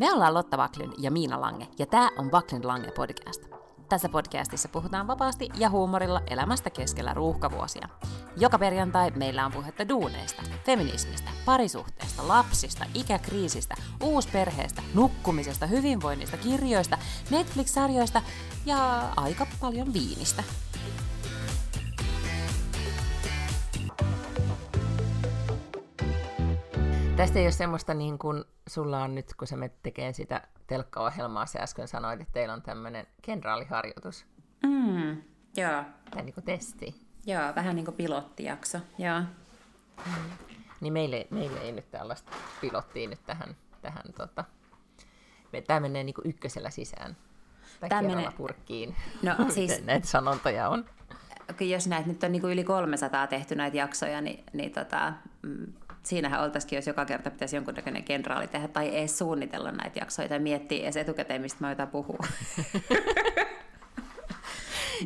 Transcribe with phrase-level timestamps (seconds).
[0.00, 3.44] Me ollaan Lotta Vaklin ja Miina Lange, ja tämä on Vaklin Lange podcast.
[3.88, 7.88] Tässä podcastissa puhutaan vapaasti ja huumorilla elämästä keskellä ruuhkavuosia.
[8.36, 16.98] Joka perjantai meillä on puhetta duuneista, feminismistä, parisuhteesta, lapsista, ikäkriisistä, uusperheestä, nukkumisesta, hyvinvoinnista, kirjoista,
[17.30, 18.22] Netflix-sarjoista
[18.66, 20.42] ja aika paljon viinistä.
[27.16, 31.46] Tästä ei ole semmoista niin kuin sulla on nyt, kun sä menet tekemään sitä telkkaohjelmaa,
[31.46, 34.26] sä äsken sanoit, että teillä on tämmöinen kenraaliharjoitus.
[34.62, 35.10] Mm,
[35.56, 35.84] joo.
[36.10, 36.94] Tai niin kuin testi.
[37.26, 39.20] Joo, vähän niin kuin pilottijakso, joo.
[40.06, 40.12] Mm.
[40.80, 44.44] Niin meille, meille ei nyt tällaista pilottia nyt tähän, tähän tota,
[45.66, 47.16] tämä menee niin kuin ykkösellä sisään.
[47.80, 48.30] Tai tämä menee...
[48.36, 48.96] purkkiin.
[49.22, 49.84] No siis...
[49.84, 50.84] näitä sanontoja on.
[51.60, 55.12] Jos näitä nyt on niin kuin yli 300 tehty näitä jaksoja, niin, niin tota,
[55.42, 60.28] mm, siinähän oltaisikin, jos joka kerta pitäisi jonkunnäköinen kenraali tehdä tai ei suunnitella näitä jaksoja
[60.28, 62.18] tai miettiä edes etukäteen, mistä mä jotain puhua.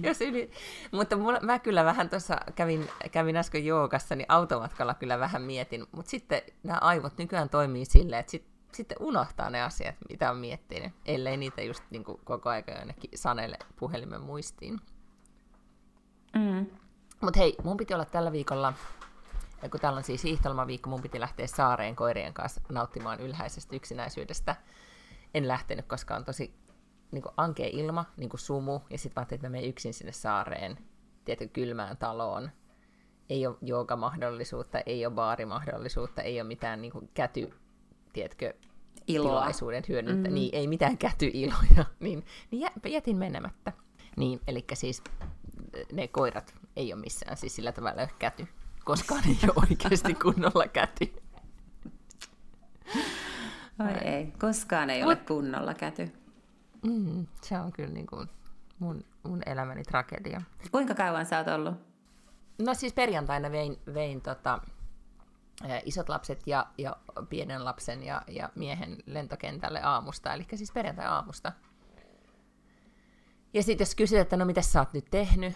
[0.02, 0.50] jos yli...
[0.92, 5.86] Mutta mulla, mä kyllä vähän tuossa kävin, kävin äsken joogassa, niin automatkalla kyllä vähän mietin,
[5.92, 10.36] mutta sitten nämä aivot nykyään toimii silleen, että sit, sitten unohtaa ne asiat, mitä on
[10.36, 14.80] miettinyt, ellei niitä just niin kuin koko ajan ainakin sanele puhelimen muistiin.
[16.36, 16.66] Mm.
[17.20, 18.72] Mutta hei, mun piti olla tällä viikolla
[19.64, 24.56] ja kun täällä on siis hiihtolomaviikko, mun piti lähteä saareen koirien kanssa nauttimaan ylhäisestä yksinäisyydestä.
[25.34, 26.54] En lähtenyt, koska on tosi
[27.12, 30.12] niin kuin ankea ilma, niin kuin sumu, ja sitten ajattelin, että mä menen yksin sinne
[30.12, 30.78] saareen,
[31.24, 32.50] tietyn kylmään taloon.
[33.30, 37.52] Ei ole joogamahdollisuutta, ei ole baarimahdollisuutta, ei ole mitään niin kuin käty,
[38.12, 38.54] tiedätkö,
[39.06, 39.28] Iloa.
[39.28, 40.34] tilaisuuden hyödyntä, mm-hmm.
[40.34, 43.72] niin ei mitään kätyiloja, niin, niin jätin menemättä.
[44.16, 45.02] Niin, eli siis
[45.92, 48.48] ne koirat ei ole missään, siis sillä tavalla käty
[48.84, 51.12] koskaan ei ole oikeasti kunnolla käty.
[53.78, 56.12] Ai ei, koskaan ei ole kunnolla käty.
[56.82, 58.28] Mm, se on kyllä niin kuin
[58.78, 60.42] mun, mun elämäni tragedia.
[60.70, 61.74] Kuinka kauan sä oot ollut?
[62.58, 64.60] No siis perjantaina vein, vein tota,
[65.84, 66.96] isot lapset ja, ja
[67.28, 71.52] pienen lapsen ja, ja miehen lentokentälle aamusta, eli siis perjantai-aamusta.
[73.54, 75.54] Ja sitten jos kysyt, että no mitä sä oot nyt tehnyt,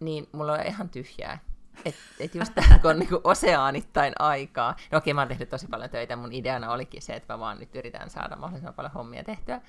[0.00, 1.38] niin mulla on ihan tyhjää.
[1.84, 4.76] Että et just tämä, kun on niinku oseaanittain aikaa.
[4.92, 6.16] No okei, mä oon tehnyt tosi paljon töitä.
[6.16, 9.60] Mun ideana olikin se, että mä vaan nyt yritän saada mahdollisimman paljon hommia tehtyä.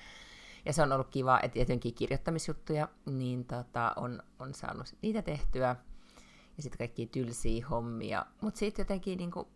[0.65, 5.75] Ja se on ollut kiva, että jotenkin kirjoittamisjuttuja, niin tota, on, on saanut niitä tehtyä.
[6.57, 8.25] Ja sitten kaikki tylsiä hommia.
[8.41, 9.47] Mutta sitten jotenkin niinku,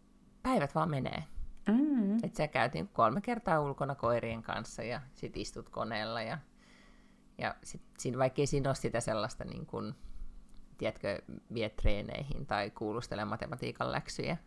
[0.44, 1.24] päivät vaan menee.
[1.68, 2.16] Mm.
[2.16, 6.22] Että sä käyt niin kolme kertaa ulkona koirien kanssa ja sit istut koneella.
[6.22, 6.38] Ja,
[7.38, 9.96] ja sit, siinä, vaikka ei siinä ole sitä sellaista niin kuin,
[10.80, 11.22] tiedätkö,
[11.54, 14.38] vie treeneihin tai kuulustele matematiikan läksyjä,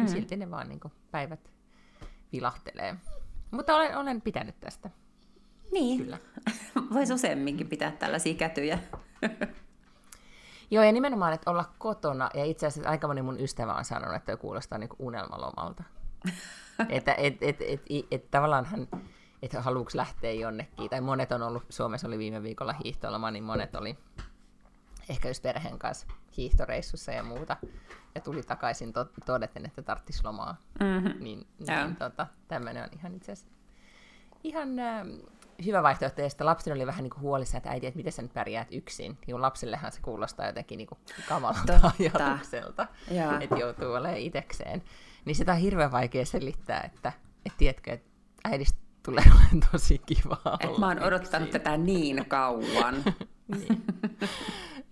[0.00, 0.06] mm.
[0.06, 1.52] silti ne vaan niin kuin, päivät
[2.32, 2.96] vilahtelee.
[3.50, 4.90] Mutta olen, olen pitänyt tästä.
[5.72, 6.18] Niin, Kyllä.
[6.94, 8.78] voisi useamminkin pitää tällaisia kätyjä.
[10.70, 14.16] Joo, ja nimenomaan, että olla kotona, ja itse asiassa aika moni mun ystävä on sanonut,
[14.16, 15.82] että kuulostaa niin unelmalomalta.
[16.88, 18.88] että et, et, et, et, et, tavallaan hän,
[19.42, 23.74] että haluuks lähteä jonnekin, tai monet on ollut, Suomessa oli viime viikolla hiihtoloma, niin monet
[23.74, 23.98] oli
[25.08, 27.56] ehkä just perheen kanssa hiihtoreissussa ja muuta,
[28.14, 30.56] ja tuli takaisin to- todeten, että tarttis lomaa.
[30.80, 31.24] Mm-hmm.
[31.24, 33.62] Niin, niin tota, tämmöinen on ihan itse asiassa
[34.44, 35.06] ihan äh,
[35.64, 36.22] hyvä vaihtoehto.
[36.22, 38.68] Ja sitten lapseni oli vähän niin kuin huolissa, että äiti, että miten sä nyt pärjäät
[38.70, 39.18] yksin.
[39.26, 40.98] Niin lapsillehan se kuulostaa jotenkin niin kuin
[41.28, 42.86] kamalalta ajatukselta,
[43.40, 44.82] että joutuu olemaan itekseen.
[45.24, 47.12] Niin sitä on hirveän vaikea selittää, että,
[47.46, 48.10] että tiedätkö, että
[48.44, 51.60] äidistä tulee olemaan tosi kiva Et mä oon odottanut yksin.
[51.60, 52.94] tätä niin kauan.
[53.58, 53.84] niin.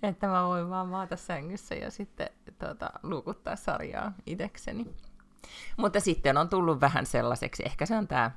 [0.03, 4.94] Että mä voin vaan maata sängyssä ja sitten tuota, luukuttaa sarjaa itekseni.
[5.77, 8.31] Mutta sitten on tullut vähän sellaiseksi, ehkä se on tämä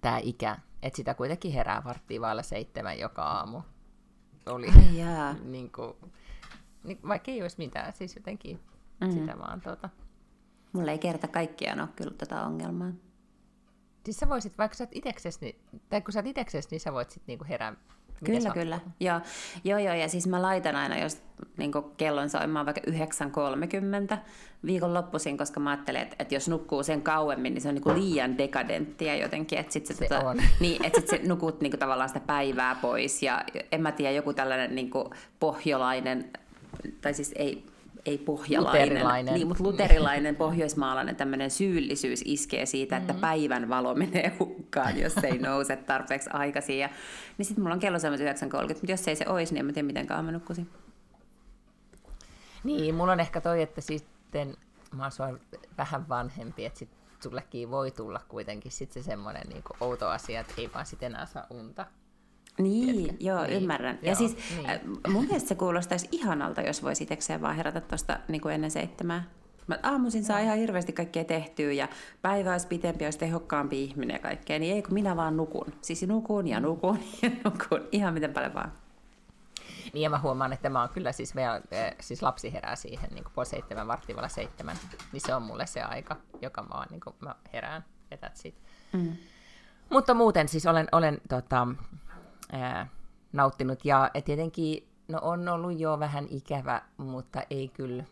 [0.00, 3.62] tää ikä, että sitä kuitenkin herää varttiin vailla seitsemän joka aamu.
[4.46, 5.36] Oli Ai jää.
[5.44, 5.92] niin kuin,
[6.84, 8.60] niin, vaikka ei olisi mitään, siis jotenkin
[9.00, 9.10] mm.
[9.10, 9.88] sitä vaan tuota.
[10.72, 12.92] Mulla ei kerta kaikkiaan ole kyllä tätä ongelmaa.
[14.04, 16.92] Siis sä voisit, vaikka sä oot itseksesi, niin, tai kun sä oot itseksesi, niin sä
[16.92, 17.74] voit sitten niinku herää
[18.24, 18.80] Kyllä, kyllä.
[19.00, 19.20] Joo,
[19.64, 21.18] joo, joo, ja siis mä laitan aina, jos
[21.56, 24.16] niin kellon soimaan vaikka 9.30
[24.66, 28.38] viikonloppuisin, koska mä ajattelen, että, että jos nukkuu sen kauemmin, niin se on niin liian
[28.38, 32.20] dekadenttia jotenkin, että sit se, se, tota, niin, että sit se nukut niin tavallaan sitä
[32.20, 34.90] päivää pois, ja en mä tiedä, joku tällainen niin
[35.40, 36.30] pohjolainen,
[37.00, 37.66] tai siis ei
[38.06, 39.34] ei pohjalainen, luterilainen.
[39.34, 43.20] Niin, mutta luterilainen pohjoismaalainen tämmöinen syyllisyys iskee siitä, että mm-hmm.
[43.20, 46.78] päivän valo menee hukkaan, jos ei nouse tarpeeksi aikaisin.
[46.78, 46.90] Ja,
[47.38, 49.86] niin sitten mulla on kello 9.30, mutta jos ei se olisi, niin en mä tiedä,
[49.86, 50.70] miten mä nukkusin.
[52.64, 54.56] Niin, mulla on ehkä toi, että sitten
[54.96, 55.40] mä oon
[55.78, 56.90] vähän vanhempi, että sit
[57.22, 61.26] sullekin voi tulla kuitenkin sitten se semmoinen niin outo asia, että ei vaan sitten enää
[61.26, 61.86] saa unta.
[62.58, 63.24] Niin, Tiedätkö?
[63.24, 63.52] joo, niin.
[63.52, 63.98] ymmärrän.
[64.02, 64.80] Joo, ja siis niin.
[65.12, 69.24] Mun mielestä se kuulostaisi ihanalta, jos voisi itsekseen vaan herätä tuosta niin ennen seitsemää.
[69.66, 71.88] Mä aamuisin saa ihan hirveästi kaikkea tehtyä ja
[72.22, 74.58] päivä olisi pitempi, olisi tehokkaampi ihminen ja kaikkea.
[74.58, 75.72] Niin ei kun minä vaan nukun.
[75.80, 77.88] Siis nukun ja nukun ja nukun.
[77.92, 78.72] Ihan miten paljon vaan.
[79.92, 81.34] Niin ja mä huomaan, että mä oon kyllä siis,
[81.70, 84.76] eh, siis lapsi herää siihen niin puoli seitsemän, varttivalla seitsemän.
[85.12, 87.84] Niin se on mulle se aika, joka mä, oon, niin mä herään.
[88.92, 89.12] Mm.
[89.90, 91.68] Mutta muuten siis olen, olen tota,
[92.52, 92.86] ää,
[93.32, 93.84] nauttinut.
[93.84, 98.04] Ja tietenkin no on ollut jo vähän ikävä, mutta ei kyllä.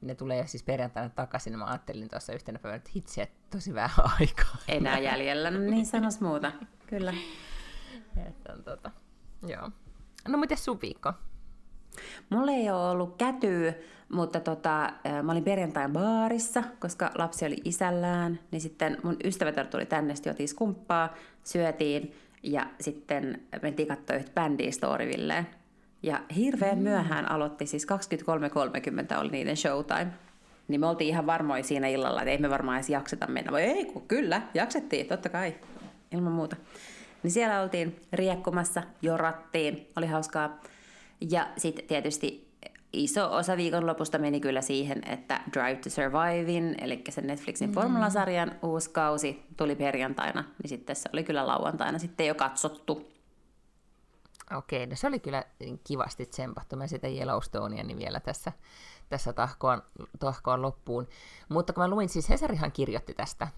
[0.00, 1.58] Ne tulee siis perjantaina takaisin.
[1.58, 4.56] Mä ajattelin tuossa yhtenä päivänä, että hitsi, että tosi vähän aikaa.
[4.68, 6.52] Enää jäljellä, no niin sanos muuta.
[6.86, 7.14] Kyllä.
[8.26, 8.90] Että on tota,
[9.46, 9.70] joo.
[10.28, 11.12] No miten sun viikko?
[12.30, 13.74] Mulla ei ole ollut kätyä,
[14.12, 14.92] mutta tota,
[15.22, 18.38] mä olin perjantain baarissa, koska lapsi oli isällään.
[18.50, 21.14] Niin sitten mun ystävätär tuli tänne, sitten skumppaa,
[21.44, 25.46] syötiin ja sitten mentiin katsoa yhtä bändiä Storyvilleen.
[26.02, 26.82] Ja hirveän mm.
[26.82, 27.86] myöhään aloitti, siis
[29.12, 30.06] 23.30 oli niiden showtime.
[30.68, 33.52] Niin me oltiin ihan varmoja siinä illalla, että ei me varmaan edes jakseta mennä.
[33.52, 35.54] Vai ei, kun kyllä, jaksettiin, totta kai,
[36.12, 36.56] ilman muuta.
[37.22, 40.60] Niin siellä oltiin riekkumassa, jorattiin, oli hauskaa.
[41.30, 42.51] Ja sitten tietysti
[42.92, 47.74] iso osa viikonlopusta meni kyllä siihen, että Drive to Survivein, eli sen Netflixin mm.
[47.74, 53.12] formulasarjan uusi kausi tuli perjantaina, niin sitten se oli kyllä lauantaina sitten jo katsottu.
[54.56, 55.44] Okei, no se oli kyllä
[55.84, 56.76] kivasti tsempattu.
[56.76, 58.52] Mä sitä Yellowstonea niin vielä tässä,
[59.08, 59.82] tässä tahkoan,
[60.18, 61.08] tahkoan loppuun.
[61.48, 63.48] Mutta kun mä luin, siis Hesarihan kirjoitti tästä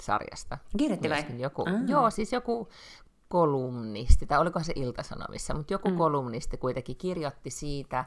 [0.00, 0.58] sarjasta.
[0.78, 1.24] Kirjoitti vai?
[1.38, 1.72] Joku, ah.
[1.86, 2.68] Joo, siis joku
[3.28, 5.96] kolumnisti, tai oliko se Iltasanomissa, mutta joku mm.
[5.96, 8.04] kolumnisti kuitenkin kirjoitti siitä,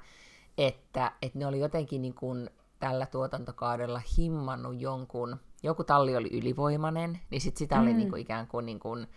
[0.58, 2.50] että, että ne oli jotenkin niin kuin
[2.80, 7.82] tällä tuotantokaudella himmannut jonkun, joku talli oli ylivoimainen, niin sit sitä mm.
[7.82, 9.08] oli niin kuin ikään kuin, niin kuin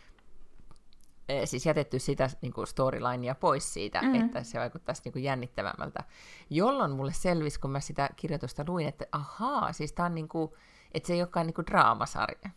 [1.29, 4.15] e, siis jätetty sitä niin kuin storylinea pois siitä, mm.
[4.15, 6.05] että se vaikuttaisi niin kuin jännittävämmältä.
[6.51, 10.53] Jolloin mulle selvisi, kun mä sitä kirjoitusta luin, että ahaa, siis tämä on niin kuin,
[10.95, 12.51] että se ei olekaan niin kuin draamasarja.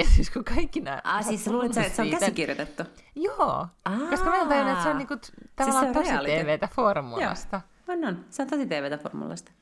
[0.00, 1.00] Ja siis kun kaikki nämä...
[1.04, 2.82] Ah, siis luulit että se on käsikirjoitettu?
[3.14, 3.98] Joo, Aa.
[4.10, 5.14] koska mä tajunnut, että se on niinku
[5.56, 7.62] tavallaan siis tosi TVtä formulasta.
[7.88, 8.24] Joo, on, on.
[8.30, 9.52] Se on tosi TVtä formulasta.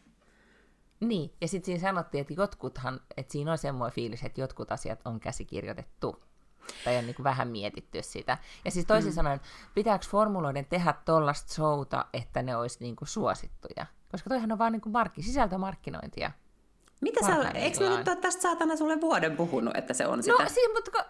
[1.00, 5.00] Niin, ja sitten siinä sanottiin, että jotkuthan, että siinä on semmoinen fiilis, että jotkut asiat
[5.04, 6.22] on käsikirjoitettu.
[6.84, 8.38] Tai on niin vähän mietitty sitä.
[8.64, 9.14] Ja siis toisin mm.
[9.14, 9.40] sanoen,
[9.74, 13.86] pitääkö formuloiden tehdä tollasta showta, että ne olisi niin suosittuja?
[14.10, 16.30] Koska toihan on vaan niin kuin markki, sisältömarkkinointia.
[17.00, 20.22] Mitä sä, eikö mä nyt ole tästä saatana sulle vuoden puhunut, että se on no,
[20.22, 20.42] sitä?
[20.42, 21.02] No siinä, mutta kun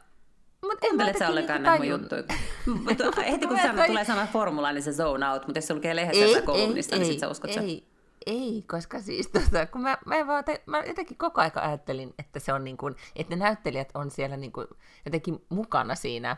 [0.62, 2.22] Mut Kuuntelet sä ollenkaan näitä mun juttuja?
[2.66, 5.96] mutta heti kun sana, tulee sana formula, niin se zone out, mutta jos se lukee
[5.96, 7.86] lehdessä ei, kolumnista, ei, niin sit sä uskot ei, Ei,
[8.26, 12.52] ei, koska siis tota, kun mä, mä, vaan mä jotenkin koko aika ajattelin, että se
[12.52, 14.66] on niin kuin, että ne näyttelijät on siellä niin kuin
[15.04, 16.36] jotenkin mukana siinä.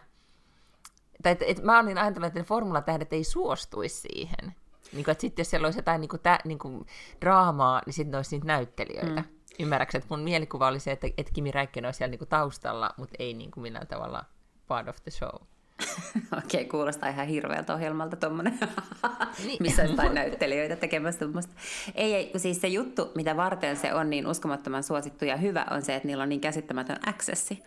[1.23, 4.55] Tai että, että mä olin ajatellut, että ne formulatähdet ei suostuisi siihen.
[4.93, 6.87] Niin kuin, että sitten jos siellä olisi jotain niin kuin, tä, niin kuin
[7.21, 9.21] draamaa, niin sitten ne olisi niitä näyttelijöitä.
[9.21, 9.40] Mm.
[9.61, 13.15] Ymmärrätkö, että mun mielikuva oli se, että, että Kimi Räikkönen on siellä niinku taustalla, mutta
[13.19, 14.25] ei niinku millään tavalla
[14.69, 15.35] part of the show.
[16.39, 18.59] Okei, okay, kuulostaa ihan hirveältä ohjelmalta tuommoinen,
[19.47, 19.57] niin.
[19.61, 21.55] missä on jotain näyttelijöitä tekemässä tuommoista.
[21.95, 25.83] Ei, ei, siis se juttu, mitä varten se on niin uskomattoman suosittu ja hyvä, on
[25.83, 27.63] se, että niillä on niin käsittämätön accessi.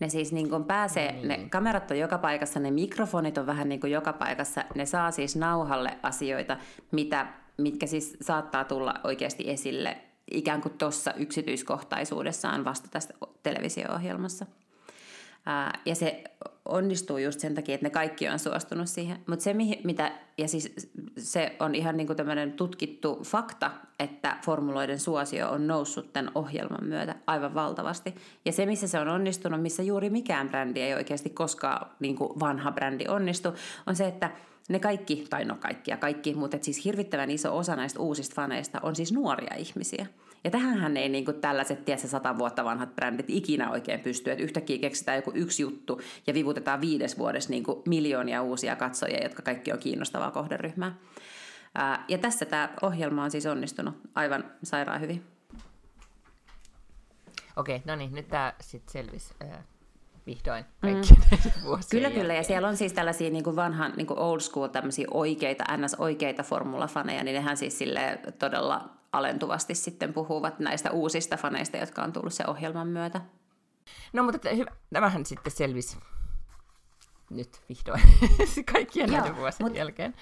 [0.00, 1.28] Ne siis niin kuin pääsee, niin.
[1.28, 5.10] ne kamerat on joka paikassa, ne mikrofonit on vähän niin kuin joka paikassa, ne saa
[5.10, 6.56] siis nauhalle asioita,
[6.90, 9.96] mitä, mitkä siis saattaa tulla oikeasti esille
[10.30, 14.46] ikään kuin tuossa yksityiskohtaisuudessaan vasta tässä televisio-ohjelmassa.
[15.46, 16.24] Ää, ja se
[16.64, 19.18] onnistuu just sen takia, että ne kaikki on suostunut siihen.
[19.26, 19.54] Mutta se,
[19.84, 25.66] mitä, ja siis se on ihan niin kuin tämmöinen tutkittu fakta, että formuloiden suosio on
[25.66, 28.14] noussut tämän ohjelman myötä aivan valtavasti.
[28.44, 32.40] Ja se, missä se on onnistunut, missä juuri mikään brändi ei oikeasti koskaan niin kuin
[32.40, 33.48] vanha brändi onnistu,
[33.86, 34.30] on se, että
[34.68, 38.80] ne kaikki, tai no kaikki ja kaikki, mutta siis hirvittävän iso osa näistä uusista faneista
[38.82, 40.06] on siis nuoria ihmisiä.
[40.44, 44.30] Ja tähänhän ei niin kuin tällaiset, tiedätkö, sata vuotta vanhat brändit ikinä oikein pysty.
[44.30, 49.22] Että yhtäkkiä keksitään joku yksi juttu ja vivutetaan viides vuodessa niin kuin miljoonia uusia katsojia,
[49.22, 50.94] jotka kaikki on kiinnostavaa kohderyhmää.
[52.08, 55.22] Ja tässä tämä ohjelma on siis onnistunut aivan sairaan hyvin.
[57.56, 59.34] Okei, no niin, nyt tämä sitten selvisi
[60.28, 61.64] vihdoin kaikki mm.
[61.64, 62.22] vuosien Kyllä, jälkeen.
[62.22, 62.34] kyllä.
[62.34, 66.42] Ja siellä on siis tällaisia niin kuin vanhan niin kuin old school tämmöisiä oikeita, ns-oikeita
[66.42, 72.32] formulafaneja, niin nehän siis sille todella alentuvasti sitten puhuvat näistä uusista faneista, jotka on tullut
[72.32, 73.20] se ohjelman myötä.
[74.12, 75.98] No mutta hyvä, tämähän sitten selvisi
[77.30, 78.02] nyt vihdoin
[78.72, 80.14] kaikkien näiden vuosien mut, jälkeen.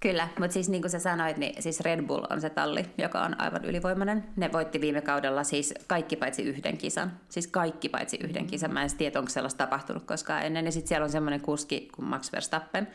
[0.00, 3.20] Kyllä, mutta siis niin kuin sä sanoit, niin siis Red Bull on se talli, joka
[3.20, 4.24] on aivan ylivoimainen.
[4.36, 7.12] Ne voitti viime kaudella siis kaikki paitsi yhden kisan.
[7.28, 8.48] Siis kaikki paitsi yhden mm.
[8.48, 8.72] kisan.
[8.72, 10.64] Mä en tiedä, onko sellaista tapahtunut koskaan ennen.
[10.64, 12.88] Ja sitten siellä on semmoinen kuski kuin Max Verstappen,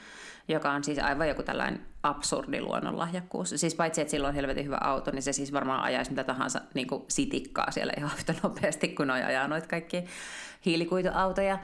[0.47, 3.53] joka on siis aivan joku tällainen absurdi luonnonlahjakkuus.
[3.55, 6.61] Siis paitsi, että sillä on helvetin hyvä auto, niin se siis varmaan ajaisi mitä tahansa
[6.73, 10.05] niin kuin sitikkaa siellä ihan yhtä nopeasti, kun noi ajaa noita kaikki
[10.65, 11.59] hiilikuituautoja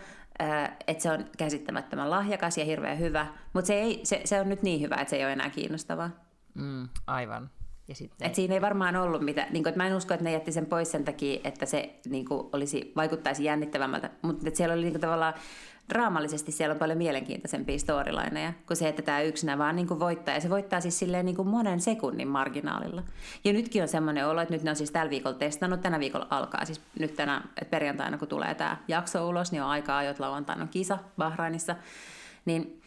[0.87, 4.63] että se on käsittämättömän lahjakas ja hirveän hyvä, mutta se, ei, se, se on nyt
[4.63, 6.09] niin hyvä, että se ei ole enää kiinnostavaa.
[6.53, 7.49] Mm, aivan.
[7.87, 8.27] Ja sitten...
[8.27, 10.51] Et siinä ei varmaan ollut mitä, niin kuin, että mä en usko, että ne jätti
[10.51, 14.93] sen pois sen takia, että se niin kuin, olisi, vaikuttaisi jännittävämmältä, mutta siellä oli niin
[14.93, 15.33] kuin, tavallaan
[15.89, 20.33] draamallisesti siellä on paljon mielenkiintoisempia storylineja kuin se, että tämä yksinä vaan niin kuin voittaa.
[20.35, 23.03] Ja se voittaa siis silleen niin kuin monen sekunnin marginaalilla.
[23.43, 26.27] Ja nytkin on semmoinen olo, että nyt ne on siis tällä viikolla testannut, tänä viikolla
[26.29, 26.65] alkaa.
[26.65, 30.61] Siis nyt tänä, että perjantaina kun tulee tämä jakso ulos, niin on aikaa, että lauantaina
[30.61, 31.75] on kisa Bahrainissa.
[32.45, 32.81] Niin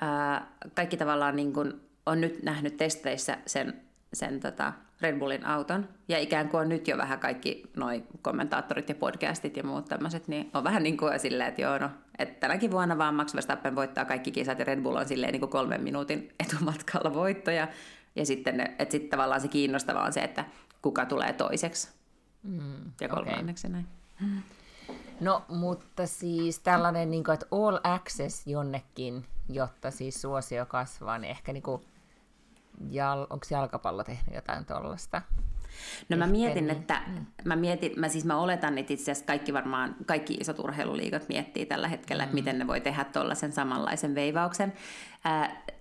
[0.00, 3.80] ää, kaikki tavallaan niin kuin on nyt nähnyt testeissä sen,
[4.12, 5.88] sen tota, Red Bullin auton.
[6.08, 10.28] Ja ikään kuin on nyt jo vähän kaikki noi kommentaattorit ja podcastit ja muut tämmöiset,
[10.28, 13.76] niin on vähän niin kuin silleen, että joo, no, että tänäkin vuonna vaan Max Verstappen
[13.76, 17.68] voittaa kaikki kisat ja Red Bull on silleen niin kuin kolmen minuutin etumatkalla voittoja.
[18.16, 20.44] Ja sitten, että sitten tavallaan se kiinnostava on se, että
[20.82, 21.88] kuka tulee toiseksi
[22.42, 23.82] mm, ja kolmanneksi okay.
[24.20, 24.42] näin.
[25.20, 31.30] No, mutta siis tällainen, niin kuin, että all access jonnekin, jotta siis suosio kasvaa, niin
[31.30, 31.82] ehkä niin kuin
[32.88, 35.22] jal, onko jalkapallo tehnyt jotain tuollaista?
[36.08, 36.76] No mä mietin, niin.
[36.76, 37.26] että mm.
[37.44, 41.66] mä, mietin, mä, siis mä oletan, että itse asiassa kaikki varmaan, kaikki isot urheiluliigat miettii
[41.66, 42.24] tällä hetkellä, mm.
[42.24, 44.72] että miten ne voi tehdä tuollaisen samanlaisen veivauksen.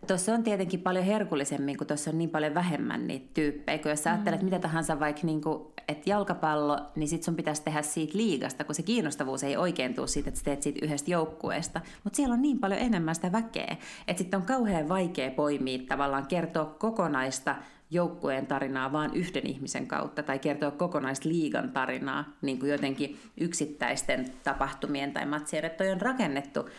[0.07, 4.03] Tuossa on tietenkin paljon herkullisemmin, kun tuossa on niin paljon vähemmän niitä tyyppejä, kun jos
[4.03, 4.45] sä ajattelet mm.
[4.45, 8.75] mitä tahansa vaikka niin kuin, että jalkapallo, niin sit sun pitäisi tehdä siitä liigasta, kun
[8.75, 11.81] se kiinnostavuus ei oikein tule siitä, että sä teet siitä yhdestä joukkueesta.
[12.03, 13.77] Mutta siellä on niin paljon enemmän sitä väkeä,
[14.07, 17.55] että sitten on kauhean vaikea poimia tavallaan kertoa kokonaista
[17.91, 24.25] joukkueen tarinaa vaan yhden ihmisen kautta tai kertoa kokonaista liigan tarinaa niin kuin jotenkin yksittäisten
[24.43, 25.65] tapahtumien tai matsien.
[25.65, 26.69] Että toi on rakennettu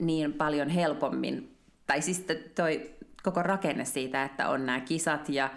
[0.00, 1.56] niin paljon helpommin.
[1.86, 2.90] Tai siis toi
[3.22, 5.50] koko rakenne siitä, että on nämä kisat ja,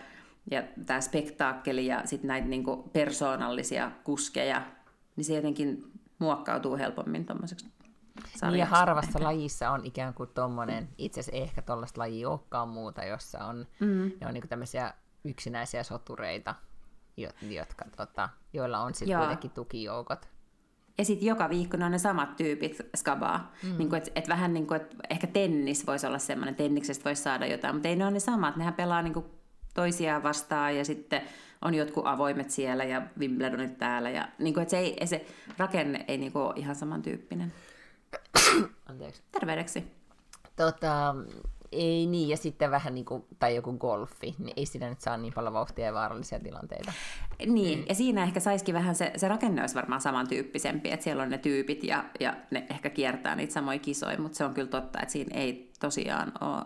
[0.51, 4.61] ja tämä spektaakkeli ja sitten näitä niin persoonallisia kuskeja,
[5.15, 7.78] niin se jotenkin muokkautuu helpommin tuommoiseksi
[8.41, 13.03] niin ja harvassa lajissa on ikään kuin tuommoinen, itse asiassa ehkä tuollaista lajia olekaan muuta,
[13.03, 14.11] jossa on, mm.
[14.21, 16.55] ne on niin tämmöisiä yksinäisiä sotureita,
[17.49, 20.29] jotka, tota, joilla on sitten kuitenkin tukijoukot.
[20.97, 23.51] Ja sitten joka viikko ne on ne samat tyypit skabaa.
[23.63, 23.77] Mm.
[23.77, 27.45] Niin et, et vähän niin kuin, että ehkä tennis voisi olla semmoinen, tenniksestä voisi saada
[27.45, 28.55] jotain, mutta ei ne ole ne samat.
[28.55, 29.25] Nehän pelaa niin kuin
[29.73, 31.21] toisiaan vastaan ja sitten
[31.61, 34.09] on jotkut avoimet siellä ja Wimbledonit täällä.
[34.09, 35.25] Ja, niin kuin, että se, ei, se
[35.57, 37.53] rakenne ei niin kuin ole ihan samantyyppinen.
[38.89, 39.21] Anteeksi.
[39.31, 39.83] Terveydeksi.
[40.55, 41.15] Tota,
[41.71, 45.17] ei niin, ja sitten vähän niin kuin, tai joku golfi, niin ei siinä nyt saa
[45.17, 46.93] niin paljon vauhtia ja vaarallisia tilanteita.
[47.45, 47.85] Niin, mm.
[47.89, 51.37] ja siinä ehkä saisikin vähän, se, se rakenne olisi varmaan samantyyppisempi, että siellä on ne
[51.37, 55.11] tyypit ja, ja ne ehkä kiertää niitä samoja kisoja, mutta se on kyllä totta, että
[55.11, 56.65] siinä ei tosiaan ole.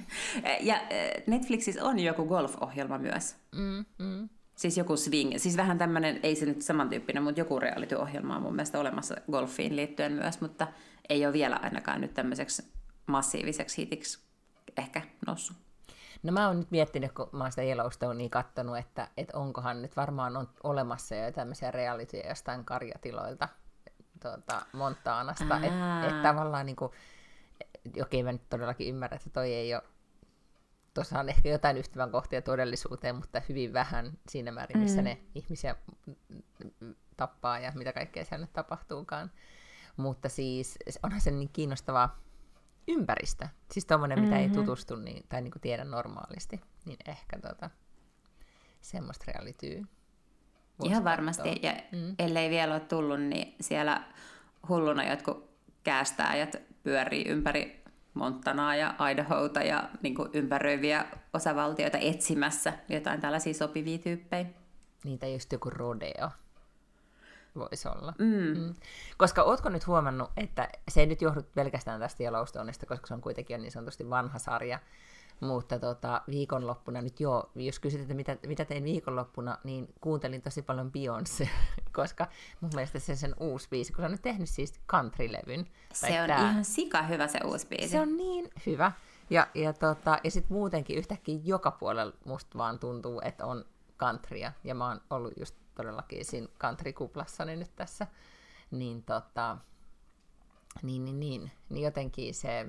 [0.70, 3.36] ja eh, Netflixissä on joku golf-ohjelma myös.
[3.54, 4.28] Mm, mm.
[4.56, 8.54] Siis joku swing, siis vähän tämmöinen, ei se nyt samantyyppinen, mutta joku reality-ohjelma on mun
[8.54, 10.66] mielestä olemassa golfiin liittyen myös, mutta
[11.08, 12.72] ei ole vielä ainakaan nyt tämmöiseksi
[13.06, 14.18] massiiviseksi hitiksi
[14.78, 15.56] ehkä noussut.
[16.22, 19.96] No mä oon nyt miettinyt, kun mä oon sitä Yellowstonea kattonut, että, että onkohan nyt
[19.96, 23.48] varmaan on olemassa jo tämmöisiä realityjä jostain karjatiloilta
[24.22, 26.92] tuota, Montaanasta, että et tavallaan niin kuin,
[28.02, 29.82] okei mä nyt todellakin ymmärrän, että toi ei ole
[30.94, 35.04] tuossa on ehkä jotain yhtyvän kohtia todellisuuteen, mutta hyvin vähän siinä määrin, missä mm.
[35.04, 35.76] ne ihmisiä
[37.16, 39.30] tappaa ja mitä kaikkea siellä nyt tapahtuukaan.
[39.96, 42.10] Mutta siis onhan se niin kiinnostava
[42.88, 43.48] ympäristö.
[43.72, 44.30] Siis tuommoinen, mm-hmm.
[44.30, 44.60] mitä ei mm-hmm.
[44.60, 47.70] tutustu niin, tai niin kuin tiedä normaalisti, niin ehkä tota,
[48.80, 49.82] semmoista realityy.
[50.84, 52.14] Ihan varmasti, ja mm.
[52.18, 54.04] ellei vielä ole tullut, niin siellä
[54.68, 55.50] hulluna jotkut
[55.82, 57.81] käästääjät pyörii ympäri
[58.14, 61.04] Montanaa ja Idahota ja niin kuin ympäröiviä
[61.34, 64.46] osavaltioita etsimässä jotain tällaisia sopivia tyyppejä.
[65.04, 66.30] Niitä just joku rodeo
[67.54, 68.14] voisi olla.
[68.18, 68.58] Mm.
[68.58, 68.74] Mm.
[69.16, 73.20] Koska ootko nyt huomannut, että se ei nyt johdu pelkästään tästä Yellowstoneista, koska se on
[73.20, 74.78] kuitenkin niin sanotusti vanha sarja,
[75.42, 80.62] mutta tota, viikonloppuna nyt joo, jos kysyt, että mitä, mitä tein viikonloppuna, niin kuuntelin tosi
[80.62, 81.48] paljon Beyoncé,
[81.96, 82.26] koska
[82.60, 85.66] mun mielestä se sen uusi biisi, kun se on nyt tehnyt siis countrylevyn.
[85.92, 87.88] Se on tää, ihan sika hyvä se uusi biisi.
[87.88, 88.92] Se on niin hyvä.
[89.30, 93.64] Ja, ja, tota, ja sitten muutenkin yhtäkkiä joka puolella musta vaan tuntuu, että on
[93.98, 94.52] countrya.
[94.64, 98.06] Ja mä oon ollut just todellakin siinä country-kuplassani nyt tässä.
[98.70, 99.56] Niin tota,
[100.82, 102.66] niin, niin, niin, niin jotenkin se,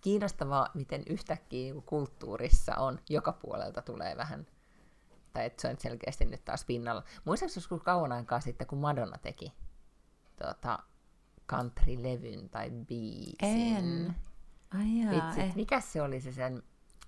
[0.00, 4.46] kiinnostavaa, miten yhtäkkiä kulttuurissa on, joka puolelta tulee vähän,
[5.32, 7.04] tai että se on selkeästi nyt taas pinnalla.
[7.24, 9.52] Muistatko joskus kauan aikaa sitten, kun Madonna teki
[10.36, 10.78] tota,
[11.52, 13.36] country-levyn tai biisin?
[13.76, 14.14] En.
[14.78, 15.54] Ai jaa, Vitsi, eh.
[15.54, 16.62] mikä se oli se sen,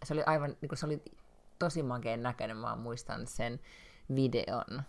[0.05, 1.03] se oli aivan, niin kuin se oli
[1.59, 3.61] tosi makeen näköinen, mä muistan sen
[4.15, 4.83] videon.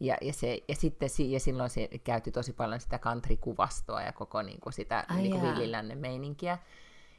[0.00, 4.12] Ja, ja, se, ja sitten si- ja silloin se käytti tosi paljon sitä country-kuvastoa ja
[4.12, 5.54] koko niin kuin sitä Ai niin kuin jaa.
[5.54, 6.58] villilännen meininkiä.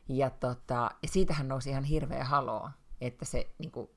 [0.09, 2.69] Ja, tota, ja siitähän nousi ihan hirveä haloo,
[3.01, 3.89] että se niin kuin,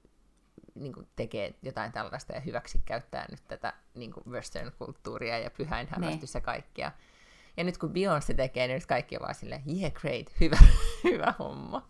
[0.74, 6.34] niin kuin tekee jotain tällaista ja hyväksi käyttää nyt tätä niin kuin western-kulttuuria ja pyhäinhämmästys
[6.34, 6.92] ja kaikkea.
[7.56, 10.58] Ja nyt kun Beyoncé tekee, niin nyt kaikki on vaan silleen, yeah, great, hyvä,
[11.04, 11.82] hyvä homma.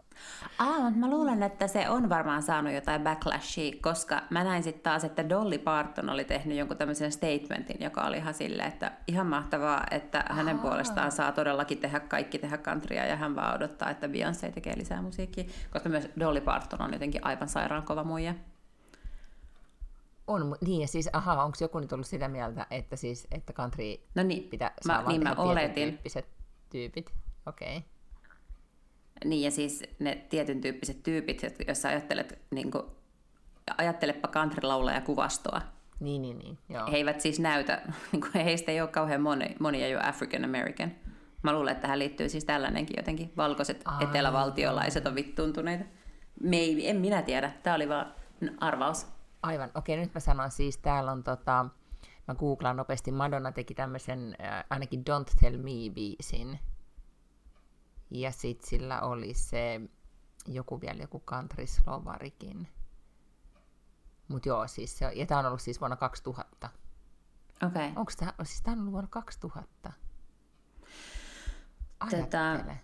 [0.58, 4.82] Aa, mutta mä luulen, että se on varmaan saanut jotain backlashia, koska mä näin sitten
[4.82, 9.26] taas, että Dolly Parton oli tehnyt jonkun tämmöisen statementin, joka oli ihan silleen, että ihan
[9.26, 14.06] mahtavaa, että hänen puolestaan saa todellakin tehdä kaikki tehdä countrya ja hän vaan odottaa, että
[14.06, 18.34] Beyoncé tekee lisää musiikkia, koska myös Dolly Parton on jotenkin aivan sairaan kova muija.
[20.32, 23.84] On, niin ja siis, aha, onko joku nyt ollut sitä mieltä, että siis, että country
[24.14, 25.74] No niin, pitää mä, niin mä oletin.
[25.74, 26.28] tyyppiset
[26.70, 27.12] tyypit?
[27.46, 27.76] Okei.
[27.76, 27.88] Okay.
[29.24, 32.82] Niin ja siis ne tietyn tyyppiset tyypit, jos sä ajattelet, niin kuin,
[33.78, 35.60] ajattelepa country-laulaja kuvastoa,
[36.00, 36.90] Niin, niin, niin, joo.
[36.90, 40.92] he eivät siis näytä, niin kuin heistä ei ole kauhean moni, monia jo African American.
[41.42, 43.32] Mä luulen, että tähän liittyy siis tällainenkin jotenkin.
[43.36, 44.02] Valkoiset Aivan.
[44.08, 45.84] etelävaltiolaiset on vittuuntuneita.
[46.42, 47.52] Maybe, en minä tiedä.
[47.62, 48.14] Tämä oli vaan
[48.60, 49.06] arvaus.
[49.42, 51.66] Aivan, okei, nyt mä sanon siis, täällä on tota,
[52.28, 56.58] mä googlaan nopeasti, Madonna teki tämmöisen äh, ainakin Don't Tell Me-biisin.
[58.10, 59.80] Ja sit sillä oli se
[60.46, 62.68] joku vielä, joku country slovarikin.
[64.28, 66.70] Mut joo, siis se, ja tää on ollut siis vuonna 2000.
[67.66, 67.68] Okei.
[67.68, 67.86] Okay.
[67.96, 69.92] Onko tää, siis tää on ollut vuonna 2000?
[72.10, 72.80] Tätä- Ajattele.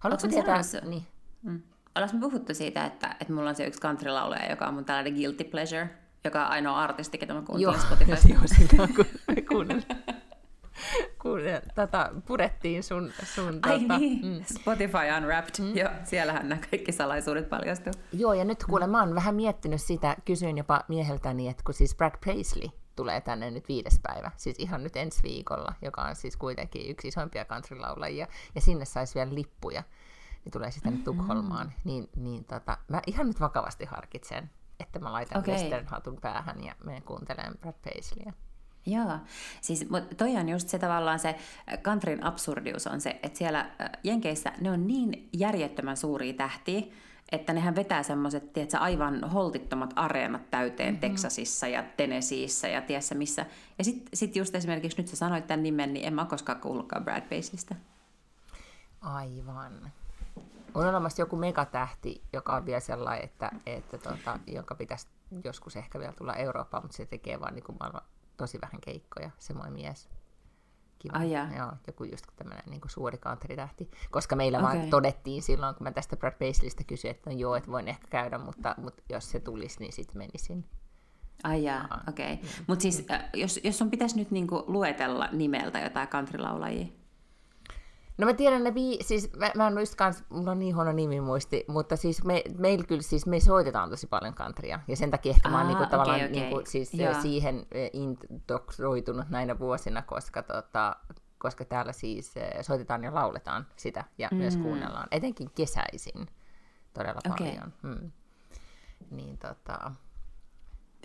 [0.00, 0.60] Haluatko tietää?
[0.84, 1.06] Niin.
[1.42, 1.62] Mm.
[1.96, 5.14] Ollaan me puhuttu siitä, että, että mulla on se yksi country-laulaja, joka on mun tällainen
[5.14, 5.90] guilty pleasure,
[6.24, 8.28] joka on ainoa artisti, ketä mä kuuntelen Spotifysta.
[8.28, 9.98] joo, silloin kun me kuunnellaan.
[11.22, 13.12] Kuunnellaan, tota, purettiin sun...
[13.34, 14.44] sun Ai tota, niin, mm.
[14.60, 15.64] Spotify Unwrapped.
[15.64, 15.76] Mm.
[15.76, 17.92] Joo, siellähän nämä kaikki salaisuudet paljastuu.
[18.12, 21.96] Joo, ja nyt kuule, mä oon vähän miettinyt sitä, kysyin jopa mieheltäni, että kun siis
[21.96, 26.36] Brad Paisley tulee tänne nyt viides päivä, siis ihan nyt ensi viikolla, joka on siis
[26.36, 29.82] kuitenkin yksi isoimpia countrylaulajia, ja sinne saisi vielä lippuja,
[30.48, 35.12] niin tulee siis tänne Tukholmaan, niin, niin tota, mä ihan nyt vakavasti harkitsen, että mä
[35.12, 35.54] laitan okay.
[35.54, 38.32] western-hatun päähän ja menen kuuntelemaan Brad Paisleyä.
[38.86, 39.18] Joo,
[39.60, 43.60] siis mut toi on just se tavallaan se äh, countryn absurdius on se, että siellä
[43.60, 46.82] äh, Jenkeissä ne on niin järjettömän suuria tähtiä,
[47.32, 51.00] että nehän vetää semmoiset, tiedätkö, aivan holtittomat areenat täyteen mm-hmm.
[51.00, 53.46] Texasissa ja Tennesseeissä ja tiedätkö missä.
[53.78, 57.04] Ja sitten sit just esimerkiksi nyt sä sanoit tämän nimen, niin en mä koskaan kuullutkaan
[57.04, 57.74] Brad Paisleystä.
[59.00, 59.92] Aivan.
[60.74, 65.08] On olemassa joku megatähti, joka on vielä sellainen, että, että tota, jonka pitäisi
[65.44, 68.02] joskus ehkä vielä tulla Eurooppaan, mutta se tekee vaan niin kuin maailman
[68.36, 70.08] tosi vähän keikkoja, semmoinen mies.
[70.98, 71.18] Kiva.
[71.18, 71.48] Ai jaa.
[71.56, 73.90] Joo, joku just tämmöinen niin suuri country-tähti.
[74.10, 74.76] Koska meillä okay.
[74.76, 78.06] vaan todettiin silloin, kun mä tästä Brad Paisleystä kysyin, että no joo, että voin ehkä
[78.10, 80.64] käydä, mutta, mutta jos se tulisi, niin sitten menisin.
[81.44, 82.34] Ai jaa, okei.
[82.34, 82.48] Okay.
[82.66, 86.86] Mutta siis äh, jos, jos sun pitäisi nyt niinku luetella nimeltä jotain countrylaulajia,
[88.18, 90.92] No mä tiedän ne bii- siis mä, mä en just kans, mulla on niin huono
[90.92, 95.30] nimimuisti, mutta siis me, meillä kyllä siis, me soitetaan tosi paljon countrya, ja sen takia
[95.30, 96.30] ehkä mä oon Aa, niinku okei, tavallaan okei.
[96.30, 97.22] niinku, siis Joo.
[97.22, 100.96] siihen eh, indoktroitunut näinä vuosina, koska, tota,
[101.38, 104.36] koska täällä siis eh, soitetaan ja lauletaan sitä, ja mm.
[104.36, 106.26] myös kuunnellaan, etenkin kesäisin
[106.94, 107.46] todella Okei.
[107.52, 107.72] paljon.
[107.82, 108.10] Mm.
[109.10, 109.92] Niin tota,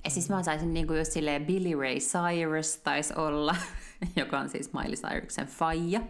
[0.03, 3.55] Ja siis mä saisin niinku just silleen Billy Ray Cyrus taisi olla,
[4.15, 6.01] joka on siis Miley Cyrusen faija.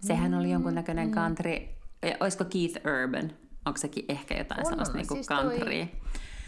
[0.00, 1.52] Sehän oli jonkunnäköinen country.
[2.20, 3.30] Olisiko Keith Urban?
[3.66, 5.86] Onko sekin ehkä jotain On, sellaista niinku Siis countrya?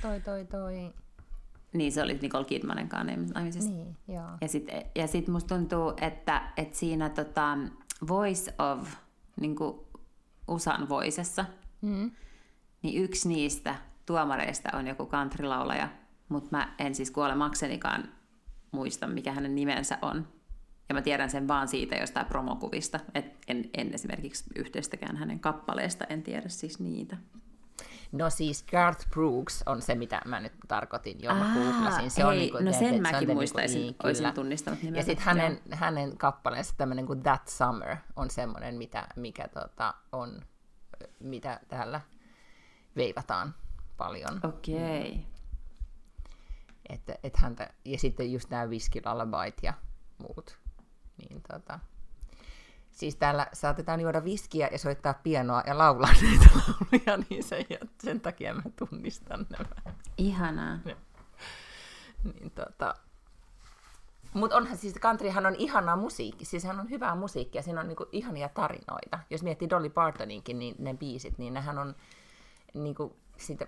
[0.03, 0.93] toi, toi, toi,
[1.73, 3.71] Niin, se oli Nicole Kidmanen kanssa naimisissa.
[3.71, 4.29] niin, joo.
[4.41, 7.59] Ja sitten ja sit musta tuntuu, että, että siinä tota,
[8.09, 8.89] Voice of,
[9.41, 9.57] niin
[10.49, 11.45] USAn voisessa,
[11.83, 12.11] Mm.
[12.83, 13.75] niin yksi niistä
[14.07, 15.89] tuomareista on joku countrylaulaja,
[16.29, 18.05] mutta mä en siis kuolemaksenikaan
[18.73, 20.29] muista, mikä hänen nimensä on.
[20.91, 26.05] Ja mä tiedän sen vaan siitä jostain promokuvista, että en, en esimerkiksi yhteistäkään hänen kappaleesta,
[26.05, 27.17] en tiedä siis niitä.
[28.13, 32.11] No siis Garth Brooks on se, mitä mä nyt tarkoitin jo, mä googlasin.
[32.11, 34.35] Se hei, on niinku, no sen se on mäkin te muistaisin, niin, olisin kyllä.
[34.35, 35.07] tunnistanut Ja nimeltä.
[35.07, 40.41] sitten hänen, hänen kappaleensa tämmöinen kuin That Summer on semmoinen, mitä, mikä tota, on,
[41.21, 42.01] mitä täällä
[42.97, 43.55] veivataan
[43.97, 44.41] paljon.
[44.45, 45.11] Okei.
[45.11, 45.23] Okay.
[46.89, 49.03] Että, et häntä, ja sitten just nämä Whiskey
[49.63, 49.75] ja
[50.19, 50.60] muut.
[51.21, 51.79] Niin tota,
[53.01, 57.65] Siis täällä saatetaan juoda viskiä ja soittaa pianoa ja laulaa näitä lauluja, niin sen,
[58.03, 59.95] sen takia mä tunnistan nämä.
[60.19, 60.79] Ihanaa.
[62.25, 62.95] Niin, tota...
[64.35, 68.07] Mutta onhan siis, countryhan on ihanaa musiikki, siis sehän on hyvää musiikkia, siinä on niinku
[68.13, 69.19] ihania tarinoita.
[69.31, 71.95] Jos miettii Dolly Partoninkin, niin ne biisit, niin nehän on
[72.75, 73.67] niinku, siitä,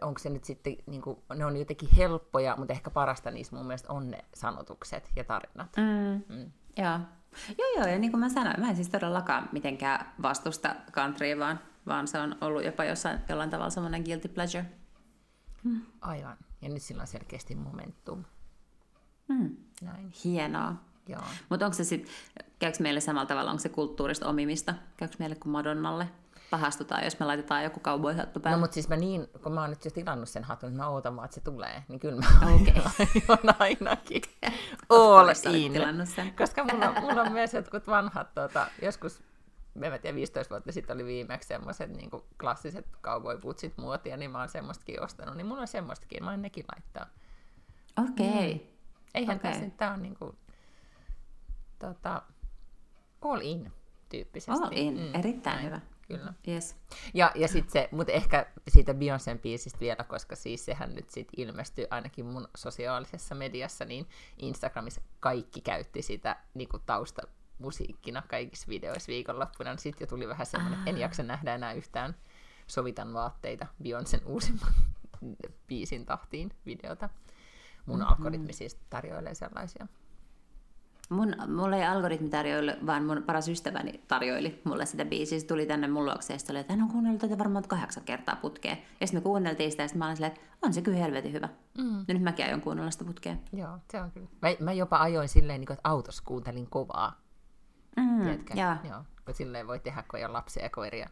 [0.00, 3.92] onko se nyt sitten, niinku, ne on jotenkin helppoja, mutta ehkä parasta niissä mun mielestä
[3.92, 5.76] on ne sanotukset ja tarinat.
[5.76, 6.36] Mm.
[6.36, 6.52] Mm.
[6.76, 6.98] Joo.
[7.58, 11.60] Joo, joo, ja niin kuin mä sanoin, mä en siis todellakaan mitenkään vastusta countrya, vaan,
[11.86, 14.64] vaan se on ollut jopa jossain, jollain tavalla semmoinen guilty pleasure.
[15.64, 15.80] Mm.
[16.00, 16.36] Aivan.
[16.62, 18.24] Ja nyt sillä on selkeästi momentum.
[19.28, 19.56] Mm.
[19.82, 20.12] Näin.
[20.24, 20.74] Hienoa.
[21.48, 22.14] Mutta onko se sitten,
[22.58, 24.74] käykö meille samalla tavalla, onko se kulttuurista omimista?
[24.96, 26.08] Käykö meille kuin Madonnalle?
[26.52, 28.56] Pahastutaan, jos me laitetaan joku cowboy-hattu päälle.
[28.56, 30.88] No mutta siis mä niin, kun mä oon nyt jo tilannut sen hatun, niin mä
[30.88, 32.82] ootan vaan, että se tulee, niin kyllä mä okay.
[33.28, 34.24] on ainakin
[34.88, 35.72] all in.
[36.06, 36.36] Sen.
[36.36, 39.22] Koska mulla, on, mulla on myös jotkut vanhat, tuota, joskus
[39.82, 42.10] en tiedä, 15 vuotta sitten oli viimeksi semmoiset niin
[42.40, 46.64] klassiset cowboy-putsit muotia, niin mä oon semmoistakin ostanut, niin mulla on semmoistakin, mä oon nekin
[46.74, 47.06] laittaa.
[48.10, 48.28] Okei.
[48.28, 48.52] Okay.
[48.52, 48.60] Mm.
[49.14, 49.52] Eihän okay.
[49.52, 50.34] tässä, tää on niinku,
[51.78, 52.22] tota,
[53.22, 53.72] all in
[54.08, 54.64] tyyppisesti.
[54.64, 55.66] All in, mm, erittäin näin.
[55.66, 55.80] hyvä.
[56.08, 56.34] Kyllä.
[56.48, 56.76] Yes.
[57.14, 61.28] Ja, ja sitten se, mutta ehkä siitä Beyoncén biisistä vielä, koska siis sehän nyt sit
[61.36, 69.10] ilmestyi ainakin mun sosiaalisessa mediassa, niin Instagramissa kaikki käytti sitä niin kuin taustamusiikkina kaikissa videoissa
[69.10, 72.16] viikonloppuna, niin sitten jo tuli vähän semmoinen, että en jaksa nähdä enää yhtään
[72.66, 74.74] sovitan vaatteita Beyoncén uusimman
[75.68, 77.08] biisin tahtiin videota.
[77.86, 78.12] Mun mm-hmm.
[78.12, 79.86] algoritmi siis tarjoilee sellaisia.
[81.12, 85.40] Mun, mulle ei algoritmi tarjoille, vaan mun paras ystäväni tarjoili mulle sitä biisiä.
[85.40, 88.36] Se tuli tänne mun luokse ja oli, että hän on kuunnellut tätä varmaan kahdeksan kertaa
[88.36, 88.78] putkeen.
[89.00, 91.32] Ja sitten me kuunneltiin sitä ja sitten mä olin silleen, että on se kyllä helvetin
[91.32, 91.48] hyvä.
[91.78, 92.04] Mm.
[92.08, 93.40] Ja nyt mäkin aion kuunnella sitä putkeen.
[93.52, 94.28] Joo, se on kyllä.
[94.42, 97.20] Mä, mä jopa ajoin silleen, niin kuin, että autossa kuuntelin kovaa.
[97.96, 98.76] Mm, Joo.
[98.90, 99.04] Joo.
[99.24, 101.08] Kun silleen voi tehdä, kun ei ole lapsia ja koiria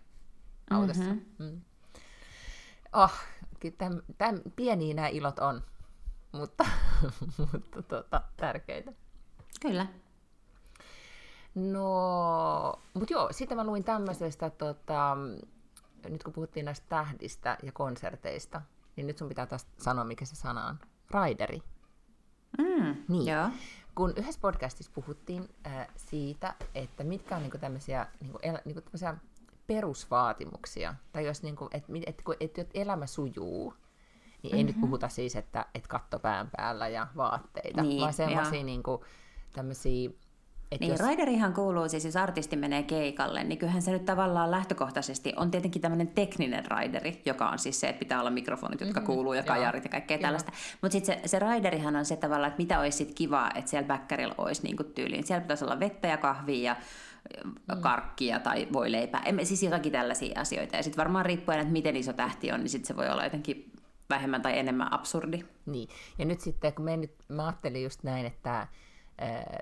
[0.71, 1.05] autossa.
[1.05, 1.45] Mm-hmm.
[1.45, 1.61] Mm.
[2.93, 3.13] Oh,
[3.79, 5.63] tämän, tämän, pieniä nämä ilot on
[6.33, 6.67] mutta,
[7.53, 8.93] mutta tota, tärkeitä.
[9.61, 9.87] Kyllä.
[11.55, 15.17] No, mutta joo, sitten mä luin tämmöisestä, tota,
[16.09, 18.63] nyt kun puhuttiin näistä tähdistä ja konserteista,
[18.97, 20.79] niin nyt sun pitää taas sanoa, mikä se sana on.
[21.11, 21.63] Raideri.
[22.59, 23.33] Mm, niin.
[23.33, 23.49] Joo.
[23.95, 29.17] Kun yhdessä podcastissa puhuttiin äh, siitä, että mitkä on niinku tämmöisiä niinku, el, niinku tämmöisiä
[29.67, 33.75] perusvaatimuksia, tai jos niinku, että et, et, et, elämä sujuu,
[34.43, 34.67] niin ei mm-hmm.
[34.67, 38.83] nyt puhuta siis, että, että katto pään päällä ja vaatteita, niin, vaan semmoisia niin
[39.53, 40.11] tämmöisiä
[40.71, 41.01] et niin, jos...
[41.01, 45.83] raiderihan kuuluu siis, jos artisti menee keikalle, niin kyllähän se nyt tavallaan lähtökohtaisesti on tietenkin
[45.83, 49.15] tämmöinen tekninen raideri, joka on siis se, että pitää olla mikrofonit, jotka mm-hmm.
[49.15, 50.23] kuuluu ja kajarit ja kaikkea Joo.
[50.23, 50.53] tällaista.
[50.83, 53.87] Mutta sitten se, se raiderihan on se tavallaan, että mitä olisi sitten kivaa, että siellä
[53.87, 55.27] bäkkärillä olisi niin tyyliin.
[55.27, 56.77] Siellä pitäisi olla vettä ja kahvia ja
[57.75, 57.81] mm.
[57.81, 59.25] karkkia tai voi leipää.
[59.43, 60.77] Siis jotakin tällaisia asioita.
[60.77, 63.73] Ja sitten varmaan riippuen, että miten iso tähti on, niin sitten se voi olla jotenkin
[64.11, 65.45] vähemmän tai enemmän absurdi.
[65.67, 68.67] Niin, ja nyt sitten, kun me nyt, mä ajattelin just näin, että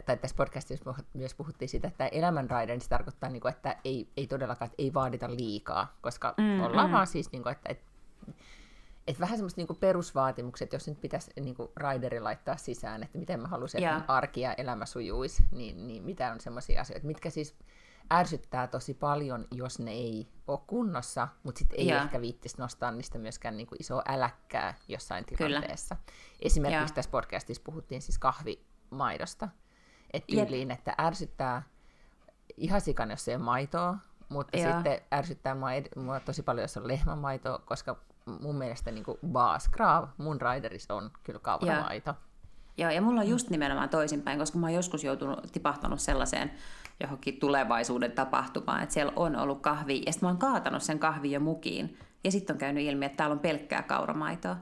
[0.07, 4.09] tai tässä podcastissa myös puhuttiin siitä, että elämänraide, niin se tarkoittaa, niin kuin, että ei,
[4.17, 6.93] ei todellakaan, että ei vaadita liikaa, koska mm, ollaan mm.
[6.93, 7.85] vaan siis, niin kuin, että, että,
[9.07, 13.41] että vähän semmoista niin perusvaatimukset, jos nyt pitäisi niin kuin raideri laittaa sisään, että miten
[13.41, 17.55] mä haluaisin, että arki ja elämä sujuisi, niin, niin mitä on semmoisia asioita, mitkä siis
[18.13, 22.03] ärsyttää tosi paljon, jos ne ei ole kunnossa, mutta sitten ei ja.
[22.03, 25.95] ehkä viittisi nostaa niistä myöskään niin kuin isoa äläkkää jossain tilanteessa.
[25.95, 26.13] Kyllä.
[26.41, 26.95] Esimerkiksi ja.
[26.95, 28.19] tässä podcastissa puhuttiin siis
[28.89, 29.49] kahvimaidosta.
[30.13, 31.63] Että tyyliin, että ärsyttää
[32.57, 33.99] ihan sikan, jos ei ole maitoa,
[34.29, 34.73] mutta ja.
[34.73, 35.57] sitten ärsyttää
[35.97, 37.97] mua tosi paljon, jos on lehmämaitoa, koska
[38.41, 42.15] mun mielestä niin kuin Baaskrav, mun raideris on kyllä kauramaito.
[42.79, 46.51] Joo, ja mulla on just nimenomaan toisinpäin, koska mä oon joskus joutunut, tipahtanut sellaiseen
[47.01, 51.31] johonkin tulevaisuuden tapahtumaan, että siellä on ollut kahvi, ja sitten mä oon kaatanut sen kahvin
[51.31, 54.57] jo mukiin, ja sitten on käynyt ilmi, että täällä on pelkkää kauramaitoa.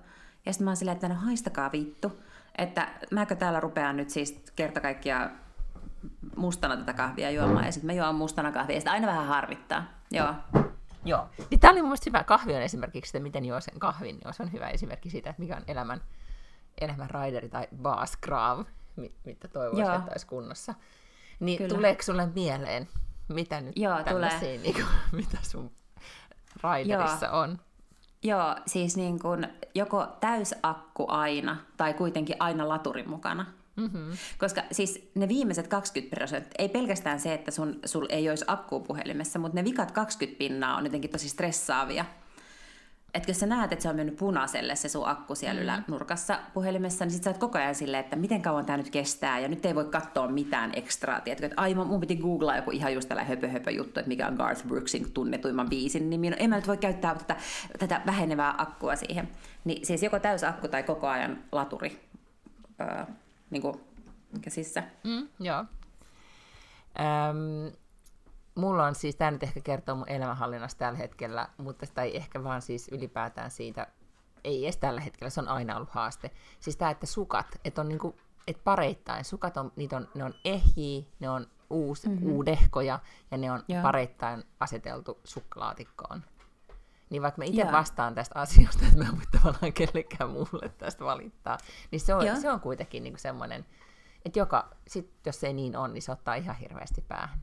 [0.46, 2.12] Ja sitten mä oon silleen, että no haistakaa vittu,
[2.58, 5.30] että mäkö täällä rupean nyt siis kerta kaikkiaan
[6.36, 9.84] mustana tätä kahvia juomaan, ja sitten mä juon mustana kahvia, ja sitten aina vähän harvittaa.
[10.10, 10.34] Joo.
[11.04, 11.28] Joo.
[11.50, 12.24] Niin tämä oli mun mielestä hyvä.
[12.24, 15.42] Kahvi on esimerkiksi että miten juo sen kahvin, niin se on hyvä esimerkki siitä, että
[15.42, 16.00] mikä on elämän,
[16.80, 18.64] elämän raideri tai baaskrav,
[19.24, 20.74] mitä toivoisin, että olisi kunnossa.
[21.40, 21.74] Niin Kyllä.
[21.74, 22.88] tuleeko sulle mieleen,
[23.28, 24.40] mitä nyt Joo, tulee.
[24.40, 24.86] Niin kuin,
[25.22, 25.70] mitä sun
[26.62, 27.40] raiderissa Joo.
[27.40, 27.58] on?
[28.22, 33.46] Joo, siis niin kun joko täysakku aina tai kuitenkin aina laturin mukana.
[33.76, 34.16] Mm-hmm.
[34.38, 38.80] Koska siis ne viimeiset 20 prosenttia, ei pelkästään se, että sun, sul ei olisi akkuu
[38.80, 42.04] puhelimessa, mutta ne vikat 20 pinnaa on jotenkin tosi stressaavia.
[43.16, 45.64] Että jos sä näet, että se on mennyt punaiselle se sun akku siellä mm.
[45.64, 49.38] ylänurkassa puhelimessa, niin sit sä oot koko ajan silleen, että miten kauan tämä nyt kestää,
[49.38, 52.94] ja nyt ei voi katsoa mitään ekstraa, tiedätkö, että aivan mun piti googlaa joku ihan
[52.94, 56.50] just tällainen höpö, höpö juttu, että mikä on Garth Brooksin tunnetuimman biisin nimi, no en
[56.50, 57.36] mä nyt voi käyttää tätä,
[57.78, 59.28] tätä vähenevää akkua siihen.
[59.64, 60.16] Niin siis joko
[60.48, 62.00] akku tai koko ajan laturi
[62.80, 63.04] öö,
[63.50, 63.80] niin kuin
[64.40, 64.82] käsissä.
[65.04, 65.64] Mm, joo.
[67.00, 67.72] Öm,
[68.56, 72.62] mulla on siis, tämä nyt ehkä kertoo mun elämänhallinnasta tällä hetkellä, mutta tai ehkä vaan
[72.62, 73.86] siis ylipäätään siitä,
[74.44, 76.30] ei edes tällä hetkellä, se on aina ollut haaste.
[76.60, 78.16] Siis tämä, että sukat, että on niinku,
[78.46, 82.30] että pareittain, sukat on, niitä on, ne on ehjiä, ne on uus, mm-hmm.
[82.30, 82.98] uudehkoja
[83.30, 83.82] ja ne on Joo.
[83.82, 86.24] pareittain aseteltu sukkalaatikkoon.
[87.10, 91.04] Niin vaikka mä itse vastaan tästä asiasta, että mä en voi tavallaan kellekään muulle tästä
[91.04, 91.58] valittaa,
[91.90, 93.66] niin se on, se on kuitenkin niinku semmoinen,
[94.24, 97.40] että joka, sit, jos se ei niin on, niin se ottaa ihan hirveästi päähän.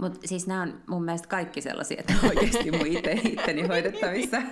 [0.00, 4.42] Mutta siis nämä on mun mielestä kaikki sellaisia, että oikeasti mun itse, itteni hoidettavissa.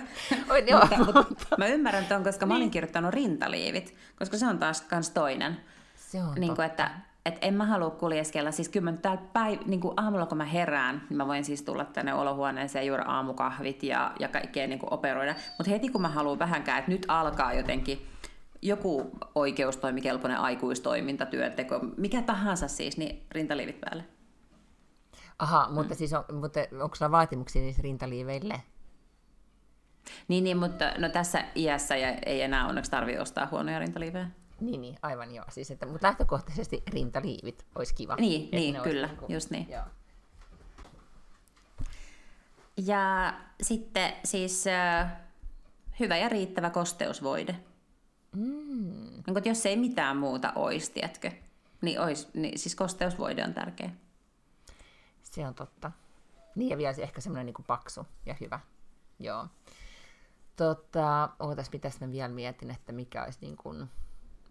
[0.49, 2.71] Oi, joo, mutta, mutta, mä ymmärrän tuon, koska mä olin niin.
[2.71, 5.57] kirjoittanut rintaliivit, koska se on taas kans toinen.
[5.95, 6.91] Se on niin kuin, että
[7.25, 10.45] et en mä halua kuljeskella, siis kyllä mä täällä päiv- niin kuin aamulla kun mä
[10.45, 14.93] herään, niin mä voin siis tulla tänne olohuoneeseen juoda aamukahvit ja, ja kaikkea niin kuin
[14.93, 15.35] operoida.
[15.57, 18.07] Mutta heti kun mä haluan vähänkään, että nyt alkaa jotenkin
[18.61, 24.03] joku oikeustoimikelpoinen aikuistoiminta, työnteko, mikä tahansa siis, niin rintaliivit päälle.
[25.39, 25.97] Aha, mutta, mm.
[25.97, 28.61] siis on, mutta onko sulla vaatimuksia niissä rintaliiveille?
[30.27, 34.29] Niin, niin, mutta no tässä iässä ei enää onneksi tarvitse ostaa huonoja rintaliivejä.
[34.61, 35.45] Niin, niin, aivan joo.
[35.49, 38.15] Siis, että, mutta lähtökohtaisesti rintaliivit olisi kiva.
[38.15, 39.69] Niin, niin kyllä, niin kuin, just niin.
[39.69, 39.83] Joo.
[42.85, 45.11] Ja sitten siis äh,
[45.99, 47.55] hyvä ja riittävä kosteusvoide.
[48.35, 49.23] Mm.
[49.27, 51.31] Niin, jos ei mitään muuta olisi, tiedätkö,
[51.81, 53.89] niin, olisi, niin siis kosteusvoide on tärkeä.
[55.39, 55.91] Se on totta.
[56.55, 58.59] Niin ja vielä se ehkä semmoinen niin paksu ja hyvä.
[59.19, 59.47] Joo.
[60.55, 63.77] Tota, ootas, mitäs mä vielä mietin, että mikä olisi niin kuin...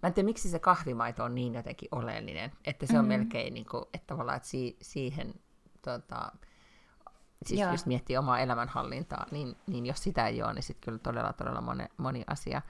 [0.02, 3.18] Mä en tiedä, miksi se kahvimaito on niin jotenkin oleellinen, että se on mm-hmm.
[3.18, 5.34] melkein niin kuin, että tavallaan, että si- siihen,
[5.82, 6.32] tota,
[7.46, 7.70] siis Joo.
[7.70, 11.60] jos miettii omaa elämänhallintaa, niin, niin jos sitä ei ole, niin sitten kyllä todella, todella
[11.60, 12.62] moni, moni asia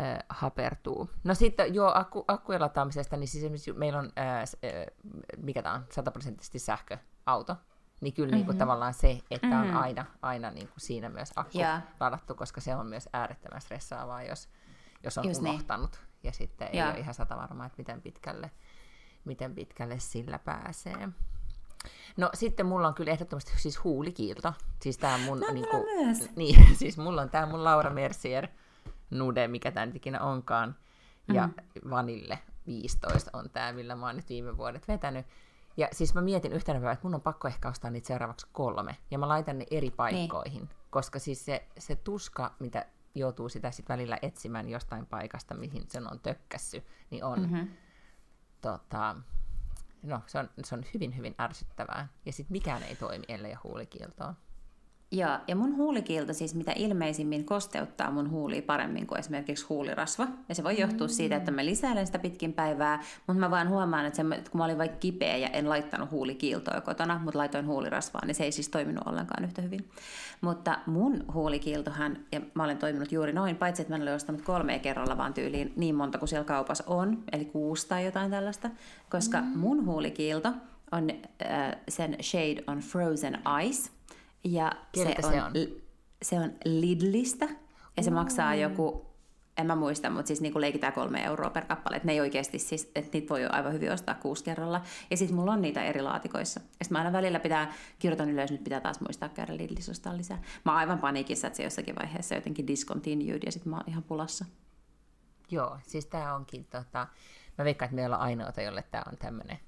[0.00, 1.10] äh, hapertuu.
[1.24, 4.46] No sitten joo, akku, akkujen lataamisesta, niin siis meillä on, äh, äh,
[5.36, 6.58] mikä tämä on, sataprosenttisesti
[7.24, 7.56] sähköauto,
[8.00, 8.36] niin kyllä mm-hmm.
[8.36, 9.70] niin kuin, tavallaan se, että mm-hmm.
[9.70, 11.82] on aina, aina niin kuin siinä myös akku yeah.
[12.00, 14.48] ladattu, koska se on myös äärettömän stressaavaa, jos,
[15.02, 15.50] jos on Just niin.
[15.50, 16.18] unohtanut niin.
[16.22, 16.90] ja sitten ei yeah.
[16.90, 18.50] ole ihan sata varmaa, että miten pitkälle,
[19.24, 21.08] miten pitkälle sillä pääsee.
[22.16, 24.52] No sitten mulla on kyllä ehdottomasti siis huulikiilto.
[24.82, 26.30] Siis tää mun, no, niin kuin, myös.
[26.36, 28.48] Niin, siis mulla on tää mun Laura Mercier
[29.10, 30.76] nude, mikä tämä nyt ikinä onkaan.
[31.32, 31.90] Ja mm.
[31.90, 35.26] Vanille 15 on tämä, millä mä oon nyt viime vuodet vetänyt.
[35.76, 38.96] Ja siis mä mietin yhtenä päivänä, että mun on pakko ehkä ostaa niitä seuraavaksi kolme.
[39.10, 40.62] Ja mä laitan ne eri paikkoihin.
[40.62, 40.70] Niin.
[40.90, 46.12] Koska siis se, se tuska, mitä joutuu sitä sitten välillä etsimään jostain paikasta, mihin sen
[46.12, 47.68] on tökkässy, niin on, mm-hmm.
[48.60, 49.16] tota,
[50.02, 52.08] no, se on, se on hyvin, hyvin ärsyttävää.
[52.26, 54.34] Ja sitten mikään ei toimi, ellei ole huulikieltoa.
[55.12, 60.28] Ja, ja mun huulikiilto siis mitä ilmeisimmin kosteuttaa mun huulia paremmin kuin esimerkiksi huulirasva.
[60.48, 61.10] Ja se voi johtua mm.
[61.10, 64.58] siitä, että mä lisäilen sitä pitkin päivää, mutta mä vaan huomaan, että, se, että kun
[64.58, 68.52] mä olin vaikka kipeä ja en laittanut huulikiiltoa kotona, mutta laitoin huulirasvaa, niin se ei
[68.52, 69.88] siis toiminut ollenkaan yhtä hyvin.
[70.40, 74.42] Mutta mun huulikiiltohan, ja mä olen toiminut juuri noin, paitsi että mä en ole ostanut
[74.42, 78.70] kolmea kerralla, vaan tyyliin niin monta kuin siellä kaupassa on, eli kuusi tai jotain tällaista,
[79.10, 79.58] koska mm.
[79.58, 80.52] mun huulikiilto
[80.92, 83.90] on äh, sen shade on Frozen Ice,
[84.44, 85.52] ja se on, se on?
[86.22, 87.48] Se on Lidlistä,
[87.96, 88.14] ja se mm.
[88.14, 89.06] maksaa joku,
[89.56, 91.96] en mä muista, mutta siis niinku leikitään kolme euroa per kappale.
[91.96, 94.82] Että ne ei oikeasti siis, että niitä voi jo aivan hyvin ostaa kuusi kerralla.
[95.10, 96.60] Ja sitten mulla on niitä eri laatikoissa.
[96.60, 100.16] Ja sitten mä aina välillä pitää, kirjoitan ylös, nyt pitää taas muistaa käydä Lidlissä ostaa
[100.16, 100.42] lisää.
[100.64, 104.02] Mä oon aivan paniikissa, että se jossakin vaiheessa jotenkin discontinued ja sitten mä oon ihan
[104.02, 104.44] pulassa.
[105.50, 107.06] Joo, siis tää onkin tota,
[107.58, 109.58] mä veikkaan, että meillä on ainoata, jolle tämä on tämmöinen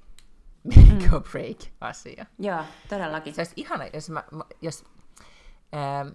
[0.92, 2.26] make or break asia.
[2.38, 3.35] Joo, todellakin.
[3.35, 4.24] Se olisi ihana, jos, mä,
[4.62, 4.85] jos,
[5.74, 6.09] ähm,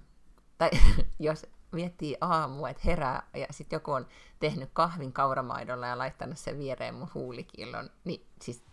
[0.58, 0.70] tai,
[1.20, 4.08] jos miettii aamua, että herää ja sitten joku on
[4.40, 8.64] tehnyt kahvin kauramaidolla ja laittanut sen viereen mun huulikillon, niin siis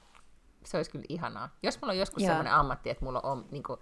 [0.64, 1.48] se olisi kyllä ihanaa.
[1.62, 3.80] Jos mulla on joskus sellainen ammatti, että mulla on niin kuin,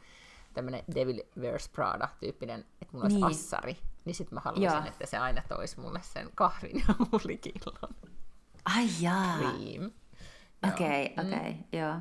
[0.55, 3.27] tämmöinen Devil Wears Prada-tyyppinen, että mulla olisi niin.
[3.27, 4.89] assari, niin sitten mä haluaisin, Joo.
[4.89, 7.95] että se aina toisi mulle sen kahvin ja huulikillon.
[8.65, 9.39] Ai jaa.
[9.39, 9.91] Cream.
[10.69, 11.33] Okei, okay, mm.
[11.33, 11.79] okei, okay, mm.
[11.79, 11.95] joo.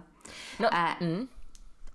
[0.59, 1.27] No, äh, mm.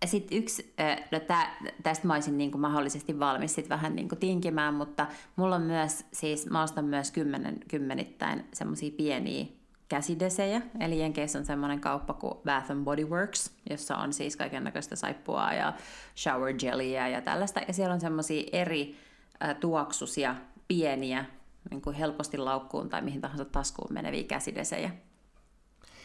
[0.05, 0.75] Sitten yksi,
[1.13, 1.47] no tä,
[1.83, 5.07] tästä mä olisin niin kuin mahdollisesti valmis sit vähän niin kuin tinkimään, mutta
[5.37, 9.45] mulla on myös, siis mä ostan myös kymmenen, kymmenittäin semmoisia pieniä
[9.89, 14.65] käsidesejä, eli Jenkeissä on semmoinen kauppa kuin Bath and Body Works, jossa on siis kaiken
[14.65, 15.73] näköistä saippua ja
[16.17, 18.97] shower jellyä ja tällaista, ja siellä on semmoisia eri
[19.41, 20.37] ää, tuoksusia,
[20.69, 21.25] pieniä,
[21.71, 24.91] niin kuin helposti laukkuun tai mihin tahansa taskuun meneviä käsidesejä.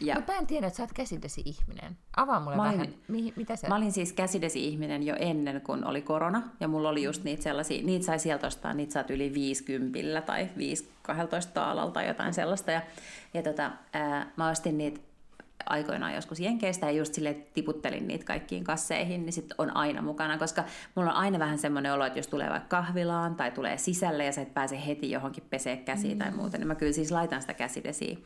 [0.00, 0.14] Ja.
[0.14, 1.96] Mutta mä en tiedä, että sä oot käsidesi-ihminen.
[2.16, 3.68] Avaa mulle Mä vähän, olin- mihin, mitä sä...
[3.68, 7.82] Mä olin siis käsidesi-ihminen jo ennen kuin oli korona, ja mulla oli just niitä sellaisia,
[7.82, 12.70] niitä sai sieltä ostaa, niitä saat yli 50 tai 5 12 taalalta tai jotain sellaista,
[12.70, 12.82] ja,
[13.34, 15.00] ja tota, ää, mä ostin niitä
[15.66, 20.38] aikoinaan joskus Jenkeistä ja just sille tiputtelin niitä kaikkiin kasseihin, niin sit on aina mukana,
[20.38, 24.24] koska mulla on aina vähän semmoinen olo, että jos tulee vaikka kahvilaan tai tulee sisälle
[24.24, 26.18] ja sä et pääse heti johonkin pesee käsiä mm.
[26.18, 28.16] tai muuta, niin mä kyllä siis laitan sitä käsidesiä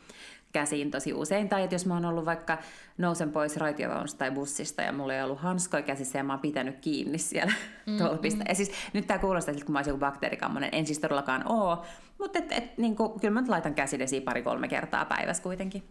[0.51, 1.49] käsiin tosi usein.
[1.49, 2.57] Tai että jos mä oon ollut vaikka
[2.97, 6.79] nousen pois raitiovaunusta tai bussista ja mulla ei ollut hanskoja käsissä ja mä oon pitänyt
[6.79, 7.53] kiinni siellä
[7.85, 8.43] mm, tolpista.
[8.49, 10.69] Ja siis nyt tää kuulostaa siltä, kun mä olisin joku bakteerikammonen.
[10.73, 11.85] En siis todellakaan oo,
[12.19, 15.83] mutta et, et, niin kuin, kyllä mä nyt laitan käsidesiä pari-kolme kertaa päivässä kuitenkin.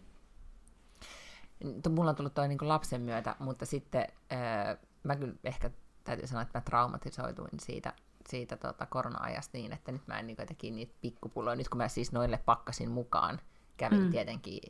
[1.89, 5.71] Mulla on tullut toi niin lapsen myötä, mutta sitten ää, mä kyllä ehkä
[6.05, 7.93] täytyy sanoa, että mä traumatisoituin siitä,
[8.29, 11.89] siitä tota, korona-ajasta niin, että nyt mä en niin jotenkin niitä pikkupulloja, nyt kun mä
[11.89, 13.41] siis noille pakkasin mukaan,
[13.81, 14.11] kävin mm.
[14.11, 14.61] tietenkin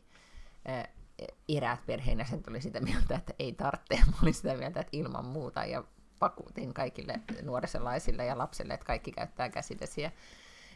[0.65, 0.89] ää,
[1.49, 5.65] eräät perheenjäsenet oli sitä mieltä, että ei tarvitse, mä olin sitä mieltä, että ilman muuta,
[5.65, 5.85] ja
[6.19, 10.13] pakutin kaikille nuorisolaisille ja lapsille, että kaikki käyttää käsidesiä,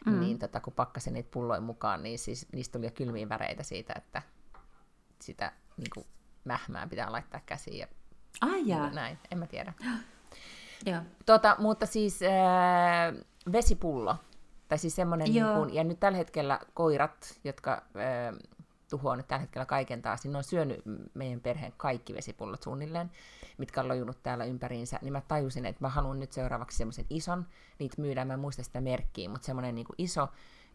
[0.05, 0.19] mm.
[0.19, 3.93] niin tota, kun pakkasin niitä pulloja mukaan, niin siis niistä tuli jo kylmiä väreitä siitä,
[3.97, 4.21] että
[5.21, 6.05] sitä niin kuin,
[6.43, 7.87] mähmää pitää laittaa käsiin ja
[8.41, 8.89] Ai jaa.
[8.89, 9.73] näin, en mä tiedä.
[10.85, 11.01] Joo.
[11.25, 14.15] Tota, mutta siis äh, vesipullo,
[14.75, 18.35] tai siis semmoinen, niin ja nyt tällä hetkellä koirat, jotka äh,
[18.89, 20.81] tuhoaa nyt tällä hetkellä kaiken taas, niin ne on syönyt
[21.13, 23.11] meidän perheen kaikki vesipullot suunnilleen,
[23.57, 27.45] mitkä on lojunut täällä ympäriinsä, niin mä tajusin, että mä haluan nyt seuraavaksi semmoisen ison,
[27.79, 30.27] niitä myydään, mä en muista sitä merkkiä, mutta semmoinen niin iso,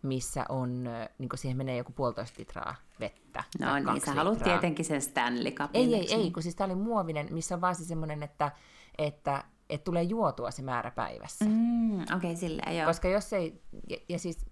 [0.02, 0.84] missä on,
[1.18, 3.44] niin siihen menee joku puolitoista litraa vettä.
[3.60, 4.58] No niin, sä haluat litraa.
[4.58, 5.70] tietenkin sen Stanley Cupin.
[5.74, 6.32] Ei, ei, ei, niin?
[6.32, 8.52] kun siis tää oli muovinen, missä on vaan se semmoinen, että,
[8.98, 11.44] että, että tulee juotua se määrä päivässä.
[11.44, 11.80] Mm.
[11.90, 12.86] Mm, Okei, okay, silleen joo.
[12.86, 14.46] Koska jos ei, ja, ja siis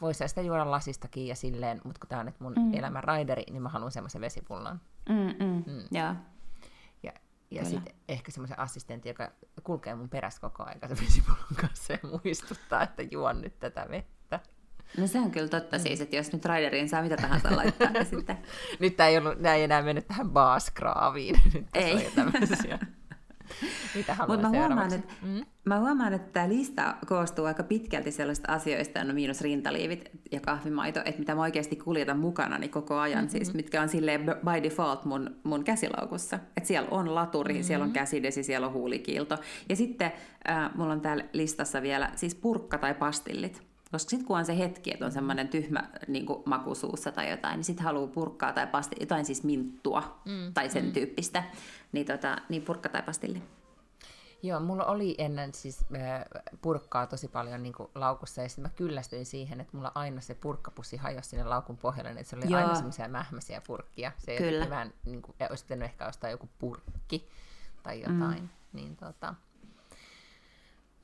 [0.00, 2.74] voisi sitä juoda lasistakin ja silleen, mutta kun tää on nyt mun mm.
[2.74, 4.80] elämän raideri, niin mä haluan semmoisen vesipullon.
[5.08, 5.82] Mm, mm, mm.
[5.90, 6.14] Joo.
[7.02, 7.12] Ja,
[7.50, 9.30] ja sitten ehkä semmoisen assistentin, joka
[9.62, 14.40] kulkee mun perässä koko ajan sen vesipullon kanssa ja muistuttaa, että juon nyt tätä vettä.
[14.96, 18.06] No se on kyllä totta siis, että jos nyt Raideriin saa mitä tahansa laittaa, niin
[18.16, 18.38] sitten...
[18.80, 21.40] Nyt tää ei, ollut, nää ei enää mennyt tähän baaskraaviin.
[21.54, 22.12] Nyt Ei.
[22.18, 22.32] on.
[23.96, 25.40] Mitä Mutta mä huomaan, että, mm?
[25.64, 31.00] mä huomaan, että tämä lista koostuu aika pitkälti sellaisista asioista, no miinus rintaliivit ja kahvimaito,
[31.04, 33.30] että mitä mä oikeasti kuljetan mukana niin koko ajan, mm-hmm.
[33.30, 36.38] siis mitkä on silleen by default mun, mun käsilaukussa.
[36.56, 37.64] Että siellä on laturi, mm-hmm.
[37.64, 39.38] siellä on käsidesi, siellä on huulikiilto.
[39.68, 40.12] Ja sitten
[40.48, 43.72] äh, mulla on täällä listassa vielä siis purkka tai pastillit.
[43.92, 47.56] Koska sitten kun on se hetki, että on semmoinen tyhmä niin maku suussa tai jotain,
[47.56, 50.92] niin sitten haluaa purkkaa tai pasti, jotain siis minttua mm, tai sen mm.
[50.92, 51.44] tyyppistä,
[51.92, 53.42] niin, tota, niin purkka tai pastilli.
[54.42, 56.24] Joo, mulla oli ennen siis äh,
[56.62, 60.34] purkkaa tosi paljon niin kuin, laukussa, ja sitten mä kyllästyin siihen, että mulla aina se
[60.34, 62.60] purkkapussi hajosi sinne laukun pohjalle, niin se oli Joo.
[62.60, 64.12] aina semmoisia mähmäisiä purkkia.
[64.18, 64.70] Se Kyllä.
[64.70, 67.28] vähän, niin kuin, olisi pitänyt ehkä ostaa joku purkki
[67.82, 68.42] tai jotain.
[68.42, 68.48] Mm.
[68.72, 69.34] Niin, tota.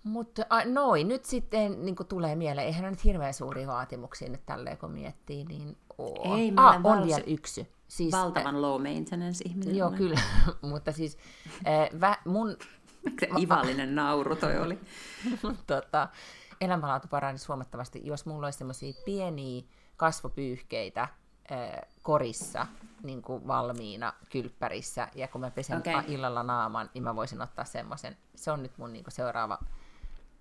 [0.09, 4.79] Mutta noin, nyt sitten niin tulee mieleen, eihän ne nyt hirveän suuria vaatimuksia nyt tälleen,
[4.79, 6.37] kun miettii, niin oo.
[6.37, 7.69] Ei, ah, on valsi- vielä yksi.
[7.89, 9.77] Siis, Valtavan low maintenance ihminen.
[9.77, 9.99] Joo, olen.
[9.99, 10.21] kyllä,
[10.71, 11.19] mutta siis
[11.67, 12.57] äh, vä, mun
[13.21, 14.79] Se ivallinen nauru toi oli.
[15.67, 16.09] tota,
[16.61, 19.63] elämänlaatu paranisi huomattavasti, jos mulla olisi semmoisia pieniä
[19.97, 21.09] kasvopyyhkeitä äh,
[22.03, 22.67] korissa
[23.03, 26.03] niin kuin valmiina kylppärissä, ja kun mä pesen okay.
[26.07, 28.17] illalla naaman, niin mä voisin ottaa semmoisen.
[28.35, 29.59] Se on nyt mun niin kuin seuraava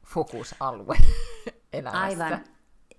[0.08, 0.98] fokusalue
[1.74, 2.00] elämässä.
[2.02, 2.40] Aivan.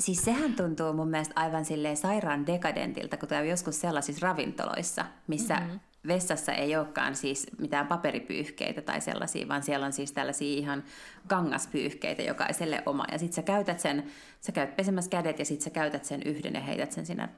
[0.00, 5.54] Siis sehän tuntuu mun mielestä aivan silleen sairaan dekadentilta, kun käy joskus sellaisissa ravintoloissa, missä
[5.54, 5.80] mm-hmm.
[6.06, 10.84] vessassa ei olekaan siis mitään paperipyyhkeitä tai sellaisia, vaan siellä on siis tällaisia ihan
[11.26, 13.04] kangaspyyhkeitä jokaiselle oma.
[13.12, 14.04] Ja sit sä käytät sen,
[14.40, 17.28] sä käyt pesemässä kädet ja sit sä käytät sen yhden ja heität sen sinne,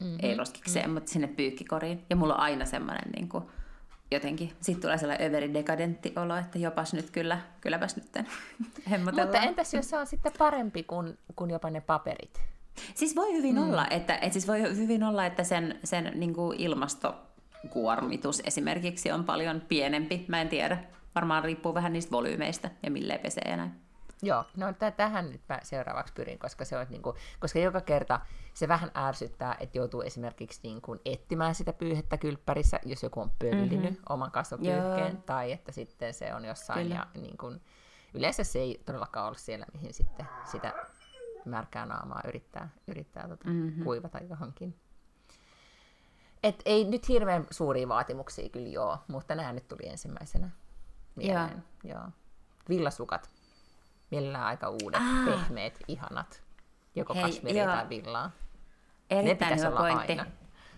[0.00, 0.18] mm-hmm.
[0.22, 0.94] ei roskikseen, mm-hmm.
[0.94, 2.04] mutta sinne pyykkikoriin.
[2.10, 3.44] Ja mulla on aina semmoinen niin kuin,
[4.10, 8.12] jotenkin, sitten tulee sellainen överi dekadentti olo, että jopas nyt kyllä, kylläpäs nyt.
[9.04, 12.40] Mutta entäs jos se on sitten parempi kuin, kuin jopa ne paperit?
[12.94, 13.62] Siis voi hyvin mm.
[13.62, 19.24] olla, että, että siis voi hyvin olla, että sen, sen niin kuin ilmastokuormitus esimerkiksi on
[19.24, 20.24] paljon pienempi.
[20.28, 20.78] Mä en tiedä.
[21.14, 23.85] Varmaan riippuu vähän niistä volyymeistä ja milleen pesee ja näin.
[24.22, 27.80] Joo, no t- tähän nyt mä seuraavaksi pyrin, koska se on niin kuin, koska joka
[27.80, 28.20] kerta
[28.54, 33.30] se vähän ärsyttää, että joutuu esimerkiksi niin kuin etsimään sitä pyyhettä kylppärissä, jos joku on
[33.38, 34.02] pöllinyt mm-hmm.
[34.08, 35.22] oman kasvopyyhkeen, Joo.
[35.26, 36.94] tai että sitten se on jossain, Kyllä.
[36.94, 37.60] ja niin kuin,
[38.14, 40.72] yleensä se ei todellakaan ole siellä, mihin sitten sitä
[41.44, 43.84] märkää naamaa yrittää, yrittää tota, mm-hmm.
[43.84, 44.76] kuivata johonkin.
[46.42, 50.50] Et ei nyt hirveän suuria vaatimuksia kyllä joo, mutta nämä nyt tuli ensimmäisenä
[51.16, 51.64] mieleen.
[51.84, 52.02] Joo.
[52.68, 53.30] Villasukat.
[54.10, 55.24] Mielellään aika uudet, ah.
[55.24, 56.42] pehmeät, ihanat.
[56.94, 58.30] Joko Hei, kasmiria tai villaa.
[59.10, 60.12] Erittäin hyvä pointti.
[60.12, 60.26] Aina.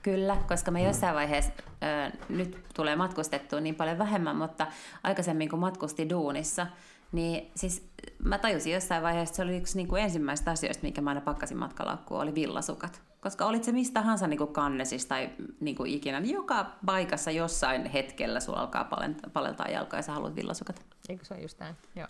[0.03, 1.53] Kyllä, koska mä jossain vaiheessa,
[1.83, 4.66] äh, nyt tulee matkustettua niin paljon vähemmän, mutta
[5.03, 6.66] aikaisemmin kun matkusti duunissa,
[7.12, 7.89] niin siis
[8.24, 11.20] mä tajusin jossain vaiheessa, että se oli yksi niin kuin ensimmäistä asioista, minkä mä aina
[11.20, 13.03] pakkasin matkalaukkuun, oli villasukat.
[13.20, 17.31] Koska olit se mistä tahansa niin kuin kannesissa tai niin kuin ikinä, niin joka paikassa
[17.31, 18.89] jossain hetkellä sulla alkaa
[19.33, 20.87] palentaa jalkaa ja sä haluat villasukat.
[21.09, 21.76] Eikö se ole just näin?
[21.97, 22.09] Joo.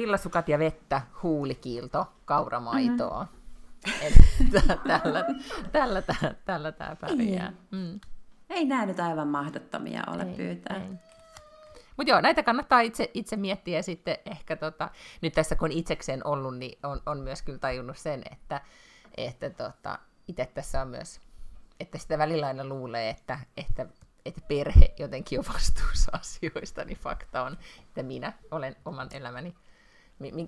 [0.00, 3.26] Villasukat ja vettä, huulikiilto, kauramaitoa.
[3.86, 4.50] Mm-hmm.
[4.52, 5.24] tällä,
[5.72, 7.52] tällä, tällä, tällä tämä pärjää.
[7.70, 8.00] Mm.
[8.50, 10.76] Ei nämä nyt aivan mahdottomia ole ei, pyytää.
[10.76, 10.88] Ei.
[11.96, 14.90] Mutta joo, näitä kannattaa itse, itse miettiä ja sitten ehkä tota,
[15.20, 18.60] nyt tässä kun itsekseen ollut, niin on, on myös kyllä tajunnut sen, että,
[19.16, 19.98] että tota,
[20.28, 21.20] itse tässä on myös,
[21.80, 23.86] että sitä välillä aina luulee, että, että,
[24.24, 29.54] että perhe jotenkin on vastuussa asioista, niin fakta on, että minä olen oman elämäni,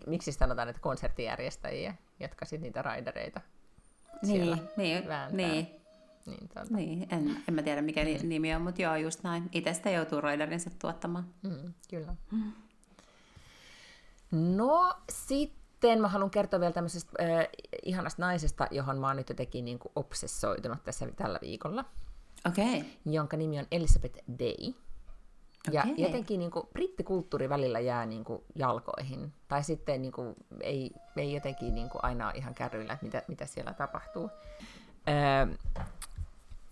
[0.06, 3.40] miksi sanotaan, että konserttijärjestäjiä, jotka sitten niitä raidereita
[4.22, 4.40] niin,
[4.76, 5.66] niin, niin,
[6.26, 6.74] niin, tuota.
[6.74, 8.28] niin en, en mä tiedä mikä mm.
[8.28, 9.48] nimi on, mutta joo, just näin.
[9.52, 11.26] Itse sitä joutuu raidarinsa tuottamaan.
[11.42, 12.14] Mm, kyllä.
[12.30, 12.52] Mm.
[14.30, 17.48] No sitten mä haluan kertoa vielä tämmöisestä äh,
[17.82, 21.84] ihanasta naisesta, johon mä oon nyt jotenkin niin kuin obsessoitunut tässä tällä viikolla.
[22.46, 22.78] Okei.
[22.78, 22.90] Okay.
[23.06, 24.74] Jonka nimi on Elizabeth Day.
[25.70, 25.94] Ja okay.
[25.96, 29.32] jotenkin niin kuin, brittikulttuuri välillä jää niin kuin, jalkoihin.
[29.48, 33.22] Tai sitten niin kuin, ei, ei jotenkin niin kuin, aina ole ihan kärryillä, että mitä,
[33.28, 34.30] mitä siellä tapahtuu.
[35.08, 35.46] Öö,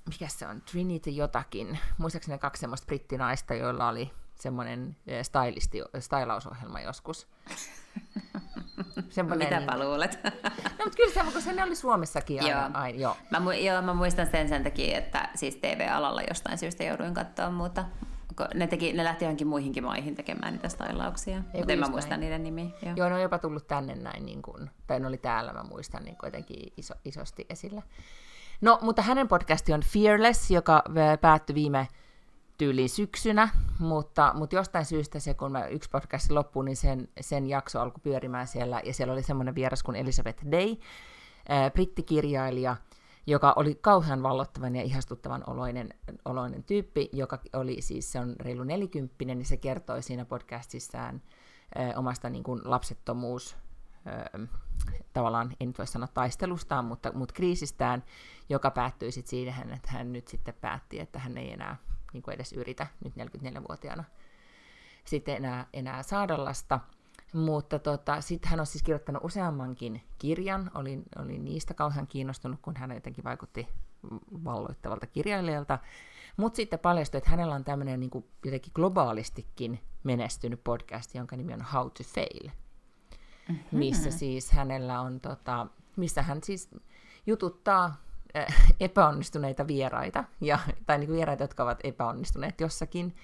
[0.08, 7.26] mikä se on, Trinity jotakin, muistaakseni kaksi semmoista brittinaista, joilla oli semmoinen stylisti, stylausohjelma joskus.
[9.10, 9.88] Semmoinen, Mitäpä niin...
[9.88, 10.18] luulet?
[10.78, 12.60] no, mutta kyllä se, kun se oli Suomessakin aina.
[12.60, 12.70] joo.
[12.74, 13.16] aina joo.
[13.30, 17.50] Mä, mu- joo, mä muistan sen sen takia, että siis TV-alalla jostain syystä jouduin katsoa
[17.50, 17.84] muuta.
[18.54, 22.20] Ne, teki, ne lähti johonkin muihinkin maihin tekemään niitä stylauksia, mutta en mä muista näin.
[22.20, 22.70] niiden nimiä.
[22.82, 22.92] Joo.
[22.96, 26.04] joo, ne on jopa tullut tänne näin, niin kuin, tai ne oli täällä, mä muistan
[26.04, 27.82] niin jotenkin iso, isosti esillä.
[28.60, 30.84] No, mutta hänen podcasti on Fearless, joka
[31.20, 31.88] päättyi viime
[32.58, 37.46] tyyliin syksynä, mutta, mutta jostain syystä se, kun mä yksi podcast loppui, niin sen, sen
[37.46, 40.76] jakso alkoi pyörimään siellä, ja siellä oli semmoinen vieras kuin Elizabeth Day,
[41.48, 42.76] ää, brittikirjailija,
[43.30, 48.64] joka oli kauhean vallottavan ja ihastuttavan oloinen, oloinen tyyppi, joka oli siis, se on reilu
[48.64, 51.22] nelikymppinen, niin se kertoi siinä podcastissaan
[51.74, 53.56] ää, omasta niin kuin lapsettomuus
[55.12, 58.04] tavallaan, en nyt voi sanoa taistelustaan, mutta, mutta kriisistään,
[58.48, 61.76] joka päättyi sitten siihen, että hän nyt sitten päätti, että hän ei enää
[62.12, 64.04] niin kuin edes yritä nyt 44-vuotiaana
[65.04, 66.80] sitten enää, enää saada lasta.
[67.32, 72.76] Mutta tota, sitten hän on siis kirjoittanut useammankin kirjan, olin, olin niistä kauhean kiinnostunut, kun
[72.76, 73.68] hän jotenkin vaikutti
[74.44, 75.78] valloittavalta kirjailijalta.
[76.36, 78.10] Mutta sitten paljastui, että hänellä on tämmöinen niin
[78.44, 82.50] jotenkin globaalistikin menestynyt podcast, jonka nimi on How to Fail
[83.50, 83.78] mm-hmm.
[83.78, 85.66] missä siis hänellä on, tota,
[85.96, 86.70] missä hän siis
[87.26, 87.96] jututtaa
[88.36, 93.16] äh, epäonnistuneita vieraita, ja, tai niin kuin vieraita, jotka ovat epäonnistuneet jossakin.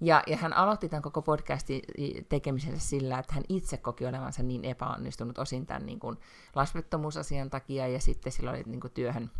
[0.00, 1.82] Ja, ja hän aloitti tämän koko podcastin
[2.28, 6.16] tekemisensä sillä, että hän itse koki olevansa niin epäonnistunut osin tämän niin kuin
[6.54, 9.30] lasvettomuusasian takia, ja sitten sillä oli niin kuin työhön,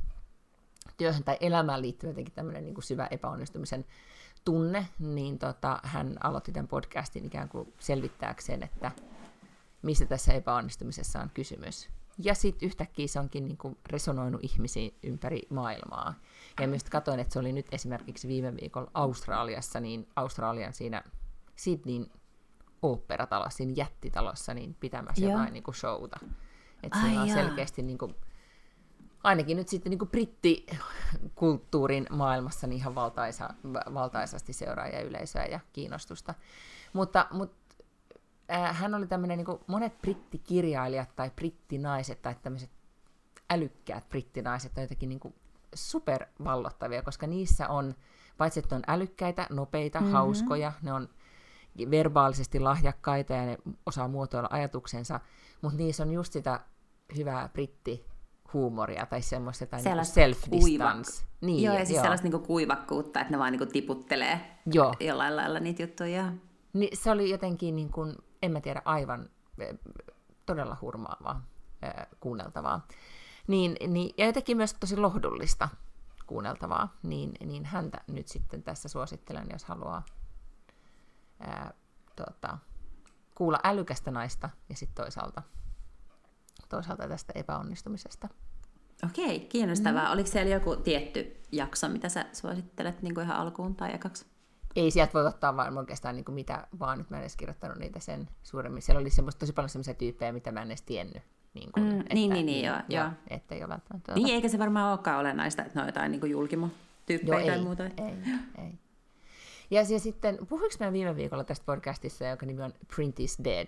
[0.97, 3.85] työhön tai elämään liittyvä jotenkin tämmöinen niin kuin syvä epäonnistumisen
[4.45, 8.91] tunne, niin tota, hän aloitti tämän podcastin ikään kuin selvittääkseen, että
[9.83, 11.89] mistä tässä epäonnistumisessa on kysymys.
[12.19, 16.15] Ja sitten yhtäkkiä se onkin niin kuin resonoinut ihmisiin ympäri maailmaa.
[16.59, 21.03] Ja myös katsoin, että se oli nyt esimerkiksi viime viikolla Australiassa, niin Australian siinä
[21.57, 22.07] Sydneyn
[22.83, 25.33] oopperatalossa, siinä jättitalossa, niin pitämässä Joo.
[25.33, 26.19] jotain niin kuin showta.
[26.83, 28.15] Että siellä on selkeästi niin kuin,
[29.25, 33.55] ainakin nyt sitten niin kuin brittikulttuurin maailmassa niin ihan valtaisa,
[33.95, 36.35] valtaisasti seuraajia yleisöä ja kiinnostusta.
[36.93, 37.85] Mutta, mutta
[38.53, 42.71] äh, hän oli tämmöinen, niin monet brittikirjailijat tai brittinaiset tai tämmöiset
[43.51, 45.21] älykkäät brittinaiset on jotenkin niin
[45.79, 47.95] supervallottavia, koska niissä on,
[48.39, 50.13] paitsi että ne on älykkäitä, nopeita, mm-hmm.
[50.13, 51.09] hauskoja, ne on
[51.91, 55.21] verbaalisesti lahjakkaita ja ne osaa muotoilla ajatuksensa,
[55.63, 56.61] mutta niissä on just sitä
[57.17, 58.07] hyvää britti
[58.53, 61.25] huumoria tai semmoista tai niinku self-distance.
[61.41, 62.03] Niin, joo, ja siis joo.
[62.03, 64.95] sellaista niinku kuivakkuutta, että ne vaan niinku tiputtelee joo.
[65.01, 66.33] jollain lailla niitä juttuja.
[66.73, 69.75] Niin se oli jotenkin niin kuin, en mä tiedä, aivan e,
[70.47, 71.47] todella hurmaavaa
[71.83, 71.89] e,
[72.21, 72.87] kuunneltavaa.
[73.49, 75.69] Niin, niin, ja jotenkin myös tosi lohdullista
[76.27, 80.05] kuunneltavaa, niin, niin häntä nyt sitten tässä suosittelen, jos haluaa
[81.41, 81.73] ää,
[82.17, 82.59] tota,
[83.35, 85.43] kuulla älykästä naista ja sitten toisaalta,
[86.69, 88.29] toisaalta tästä epäonnistumisesta.
[89.05, 90.07] Okei, kiinnostavaa.
[90.07, 90.13] Mm.
[90.13, 94.27] Oliko siellä joku tietty jakso, mitä sä suosittelet niin kuin ihan alkuun tai ekaksi?
[94.77, 97.79] ei sieltä voi ottaa vaan oikeastaan niin kuin mitä vaan, nyt mä en edes kirjoittanut
[97.79, 98.83] niitä sen suuremmin.
[98.83, 101.23] Siellä oli semmoista, tosi paljon semmoisia tyyppejä, mitä mä en edes tiennyt.
[101.59, 103.11] Niin, kuin, Mm, että, niin, niin, niin, joo, joo.
[103.31, 104.15] Että ei ole välttämättä...
[104.15, 107.63] Niin, eikä se varmaan olekaan olennaista, että ne on jotain niin julkimo-tyyppejä Joo, tai ei,
[107.65, 107.85] muuta.
[107.85, 108.15] ei,
[108.65, 108.79] ei.
[109.71, 113.67] Ja, ja sitten, puhuinko mä viime viikolla tästä podcastissa, joka nimi on Print is Dead,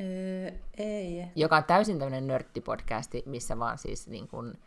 [0.00, 1.24] Öö, ei.
[1.36, 4.58] joka on täysin tämmöinen nörttipodcasti, missä vaan siis niin kuin,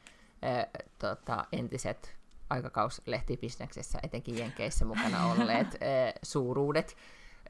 [0.45, 0.65] äh,
[0.99, 2.15] tota, entiset
[2.49, 6.95] aikakauslehtipisneksessä, etenkin Jenkeissä mukana olleet äh, suuruudet,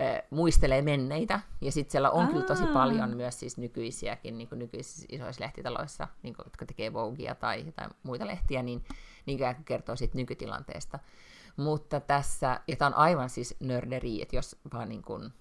[0.02, 2.74] äh, muistelee menneitä, ja sitten siellä on kyllä tosi Aa.
[2.74, 7.66] paljon myös siis nykyisiäkin, niin kuin nykyisissä isoissa lehtitaloissa, niin kuin, jotka tekee Voguea tai
[7.66, 8.84] jotain muita lehtiä, niin,
[9.26, 11.00] niin kertoo siitä nykytilanteesta.
[11.58, 15.34] Mutta tässä, ja tämä on aivan siis nörderi, että jos vaan niin kuin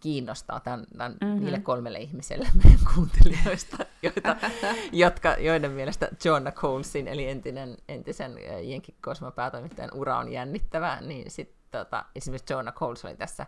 [0.00, 1.24] kiinnostaa tämän, tämän Mhm.
[1.24, 1.44] mm-hmm.
[1.44, 4.36] niille kolmelle ihmiselle meidän kuuntelijoista, joita,
[4.92, 11.00] jotka, joiden mielestä Joanna Colesin, eli entinen, entisen äh, Jenki Cosmo päätoimittajan ura on jännittävää,
[11.00, 13.46] niin sit, tota, esimerkiksi Joanna Coles oli tässä,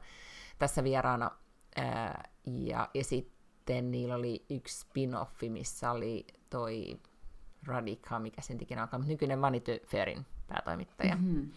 [0.59, 1.31] tässä vieraana,
[1.77, 7.01] ää, ja, ja sitten niillä oli yksi spin-offi, missä oli toi
[7.67, 11.17] Radika, mikä sen ikinä alkaa, mutta nykyinen Vanity Fairin päätoimittaja.
[11.17, 11.51] Mm-hmm.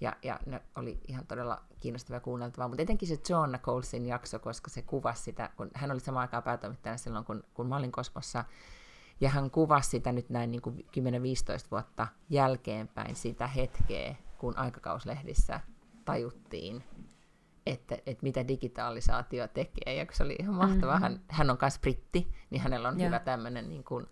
[0.00, 4.38] Ja, ja ne oli ihan todella kiinnostavaa ja kuunneltavaa, mutta etenkin se Joanna Colesin jakso,
[4.38, 7.92] koska se kuvasi sitä, kun hän oli samaan aikaan päätoimittajana silloin, kun, kun mä olin
[7.92, 8.44] Kosmossa,
[9.20, 10.80] ja hän kuvasi sitä nyt näin niin kuin 10-15
[11.70, 15.60] vuotta jälkeenpäin sitä hetkeä, kun aikakauslehdissä
[16.06, 16.84] tajuttiin,
[17.66, 21.16] että, että mitä digitalisaatio tekee, ja se oli ihan mahtavaa, mm-hmm.
[21.16, 23.06] hän, hän on myös britti, niin hänellä on Joo.
[23.06, 24.06] hyvä tämmöinen niin kuin,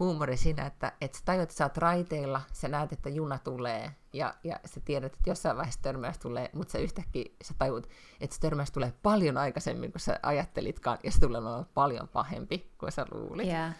[0.00, 3.94] huumori siinä, että, että sä tajut, että sä oot raiteilla, sä näet, että juna tulee,
[4.12, 7.88] ja, ja sä tiedät, että jossain vaiheessa törmäys tulee, mutta sä yhtäkkiä sä tajut,
[8.20, 12.72] että se törmäys tulee paljon aikaisemmin kuin sä ajattelitkaan, ja se tulee olemaan paljon pahempi
[12.78, 13.46] kuin sä luulit.
[13.46, 13.74] Yeah.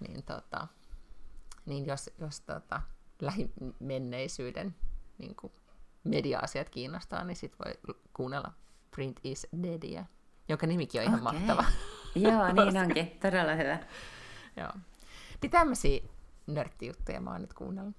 [0.00, 0.66] Niin, tota,
[1.66, 2.82] niin jos, jos tota,
[3.20, 4.74] lähimenneisyyden
[5.18, 5.52] niin kuin
[6.06, 8.52] media-asiat kiinnostaa, niin sit voi kuunnella
[8.90, 10.04] Print is Deadia,
[10.48, 11.40] jonka nimikin on ihan Okei.
[11.40, 11.64] mahtava.
[12.14, 13.18] Joo, niin onkin.
[13.22, 13.78] Todella hyvä.
[14.56, 14.72] Joo.
[15.42, 16.00] Niin tämmöisiä
[16.46, 17.96] nörttijuttuja mä oon nyt kuunnellut.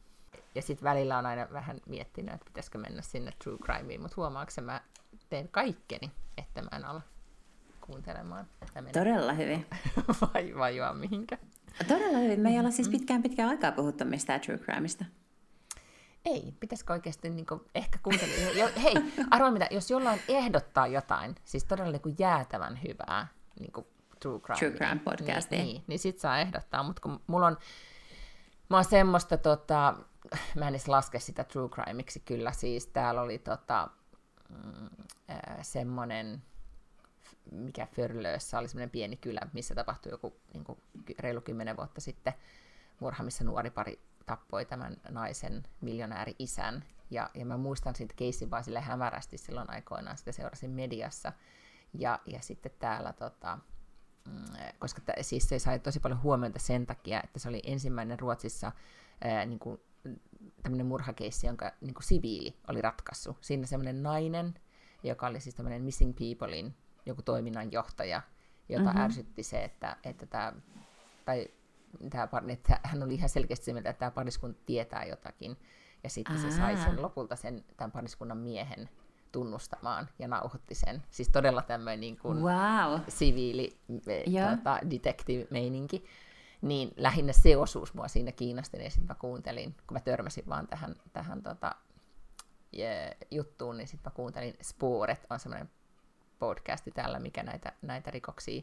[0.56, 4.62] Ja sitten välillä on aina vähän miettinyt, että pitäisikö mennä sinne True Crimeen, mutta huomaatko
[4.62, 4.82] mä
[5.30, 7.02] teen kaikkeni, että mä en ala
[7.82, 8.48] kuuntelemaan.
[8.94, 9.66] Todella hyvin.
[10.22, 11.38] vai, vajoa mihinkä.
[11.88, 12.40] Todella hyvin.
[12.40, 15.06] Me ei olla siis pitkään pitkään aikaa puhuttu mistään True Crimeista.
[16.28, 18.00] Ei, pitäisikö oikeasti niin kuin, ehkä
[18.56, 18.94] jo, hei,
[19.32, 23.28] arvoa mitä, jos jollain ehdottaa jotain, siis todella niin kuin jäätävän hyvää
[23.60, 23.88] niin kuin
[24.20, 25.60] True Crime, True Crime podcastia.
[25.60, 27.58] Niin, niin, niin sit saa ehdottaa, mutta kun mulla on,
[28.70, 29.96] mä oon semmoista, tota,
[30.56, 33.90] mä en edes laske sitä True Crimeiksi kyllä, siis täällä oli tota,
[34.50, 34.90] mm,
[35.30, 36.44] äh, semmonen,
[37.52, 40.80] mikä Förlössä oli semmoinen pieni kylä, missä tapahtui joku niin kuin,
[41.20, 42.34] reilu kymmenen vuotta sitten
[43.00, 46.84] murha, missä nuori pari tappoi tämän naisen miljonääri-isän.
[47.10, 51.34] Ja, ja mä muistan siitä keissin vaan sille hämärästi silloin aikoinaan, sitä seurasin mediassa.
[51.94, 53.60] Ja, ja sitten täällä, tota,
[54.28, 54.44] mm,
[54.80, 58.72] koska t- siis se sai tosi paljon huomiota sen takia, että se oli ensimmäinen Ruotsissa
[59.22, 59.82] ää, niin kuin,
[60.64, 63.38] tämmöinen murhakeissi, jonka niin kuin siviili oli ratkaissut.
[63.42, 64.54] Siinä semmoinen nainen,
[65.04, 66.76] joka oli siis tämmöinen Missing Peoplein
[67.06, 68.22] joku toiminnanjohtaja,
[68.70, 68.90] jota Mhm.
[68.90, 69.06] mm-hmm.
[69.06, 70.54] ärsytti se, että, että tämä,
[71.26, 71.48] tai
[72.10, 75.58] tämä, par- että hän oli ihan selkeästi se mieltä, että tämä pariskunta tietää jotakin,
[76.04, 77.02] ja sitten se sai sen Aa.
[77.02, 78.90] lopulta sen tämän pariskunnan miehen
[79.32, 81.04] tunnustamaan ja nauhoitti sen.
[81.10, 83.02] Siis todella tämmöinen niin kuin Wow.
[83.08, 83.80] siviili
[84.56, 86.06] tota, detective-meininki.
[86.62, 90.68] Niin lähinnä se osuus mua siinä kiinnosti, niin sitten mä kuuntelin, kun mä törmäsin vaan
[90.68, 91.76] tähän, tähän tota,
[93.32, 95.70] juttuun, niin sitten mä kuuntelin Sporet, on semmoinen
[96.40, 98.62] podcasti täällä, mikä näitä, näitä rikoksia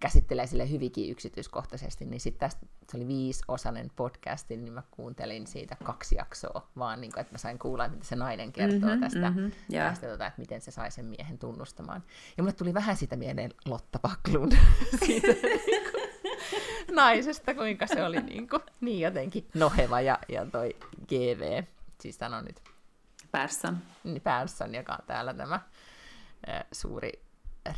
[0.00, 5.76] käsittelee sille hyvinkin yksityiskohtaisesti, niin sitten tästä, se oli viisiosainen podcasti, niin mä kuuntelin siitä
[5.84, 9.30] kaksi jaksoa, vaan niin kuin, että mä sain kuulla, mitä se nainen kertoo Mhm, tästä,
[9.30, 9.88] mhm, joo.
[9.88, 12.02] tästä tota, että miten se sai sen miehen tunnustamaan.
[12.36, 14.52] Ja mulle tuli vähän sitä mieleen Lotta Paklund
[15.06, 16.06] siitä niin kuin,
[16.96, 20.76] naisesta, kuinka se oli niin, kuin, niin jotenkin noheva ja, ja toi
[21.08, 21.62] GV,
[22.00, 22.62] siis sanon nyt
[23.32, 23.78] Persson.
[24.04, 25.60] niin Persson, joka on täällä tämä
[26.72, 27.12] suuri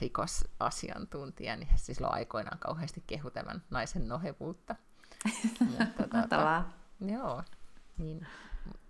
[0.01, 4.76] rikosasiantuntija, niin hän siis silloin aikoinaan kauheasti kehu tämän naisen nohevuutta.
[5.61, 6.72] Mutta, tota, Mahtavaa.
[7.01, 7.43] joo,
[7.99, 8.26] niin.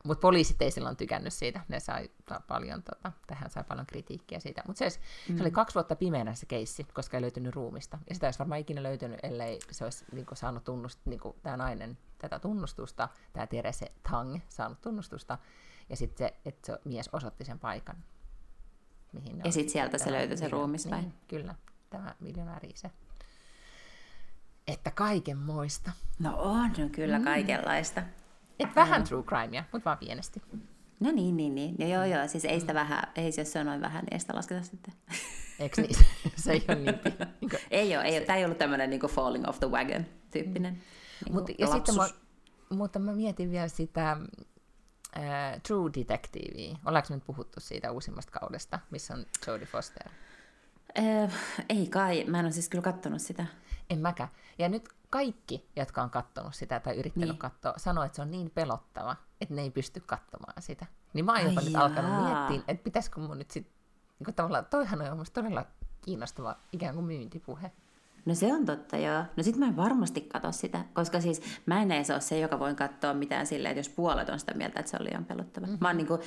[0.05, 4.41] Mutta poliisit ei silloin tykännyt siitä, ne sai ta- paljon, tota, tähän sai paljon kritiikkiä
[4.41, 4.63] siitä.
[4.67, 5.37] Mutta se, mm.
[5.37, 7.99] se oli kaksi vuotta pimeänä se keissi, koska ei löytynyt ruumista.
[8.09, 11.99] Ja sitä olisi varmaan ikinä löytynyt, ellei se olisi niinku, saanut tunnust, niinku, tämä nainen
[12.19, 15.39] tätä tunnustusta, tämä Terese Tang saanut tunnustusta,
[15.89, 17.97] ja sitten se, että se mies osoitti sen paikan.
[19.13, 21.01] Mihin ne Ja on- sit sieltä se löytyi se miljo- ruumis vai?
[21.01, 21.55] Niin, kyllä,
[21.91, 22.91] tämä miljonääri se.
[24.67, 25.91] Että kaiken moista.
[26.19, 28.03] No on, on kyllä kaikenlaista.
[28.59, 30.43] Et vähän true crimea, mutta vaan pienesti.
[31.01, 31.75] No niin, niin, niin.
[31.79, 34.15] Ja joo, joo, siis ei sitä vähän, ei se, jos se on noin vähän, niin
[34.15, 34.95] ei sitä lasketa sitten.
[35.59, 35.97] Eikö niin?
[36.37, 37.01] se ei ole niin.
[37.41, 38.27] Niin kuin, ei ole, ei ole.
[38.27, 40.81] Tämä ei ollut tämmöinen niin falling off the wagon tyyppinen mm.
[41.25, 42.09] niin Mut, ja sitten mä,
[42.71, 44.17] mutta mä mietin vielä sitä
[45.17, 46.77] äh, True Detectivea.
[46.85, 50.09] Ollaanko nyt puhuttu siitä uusimmasta kaudesta, missä on Jodie Foster?
[50.99, 51.33] Äh,
[51.69, 53.47] ei kai, mä en ole siis kyllä katsonut sitä.
[53.91, 54.29] En mäkään.
[54.59, 57.39] Ja nyt kaikki, jotka on katsonut sitä tai yrittänyt niin.
[57.39, 60.87] katsoa, sanoo, että se on niin pelottava, että ne ei pysty katsomaan sitä.
[61.15, 63.75] Niin mä oon jopa nyt alkanut miettiä, että pitäisikö mun nyt sitten,
[64.19, 65.67] niin tavallaan, toihan on musta todella
[66.01, 67.73] kiinnostava ikään kuin myyntipuhe.
[68.25, 69.25] No se on totta, joo.
[69.37, 72.59] No sit mä en varmasti katso sitä, koska siis mä en edes ole se, joka
[72.59, 75.67] voin katsoa mitään silleen, että jos puolet on sitä mieltä, että se on liian pelottava.
[75.67, 75.79] Mm-hmm.
[75.81, 76.19] Mä, oon niinku,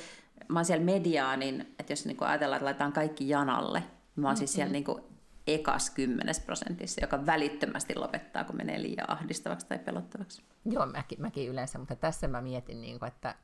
[0.48, 4.36] mä oon siellä mediaanin, että jos niinku ajatellaan, että laitetaan kaikki janalle, mä oon mm-hmm.
[4.36, 5.12] siis siellä niinku
[5.46, 10.42] ekas kymmenes prosentissa, joka välittömästi lopettaa, kun menee liian ahdistavaksi tai pelottavaksi.
[10.64, 13.34] Joo, mäkin, mäkin yleensä, mutta tässä mä mietin, niin kuin, että,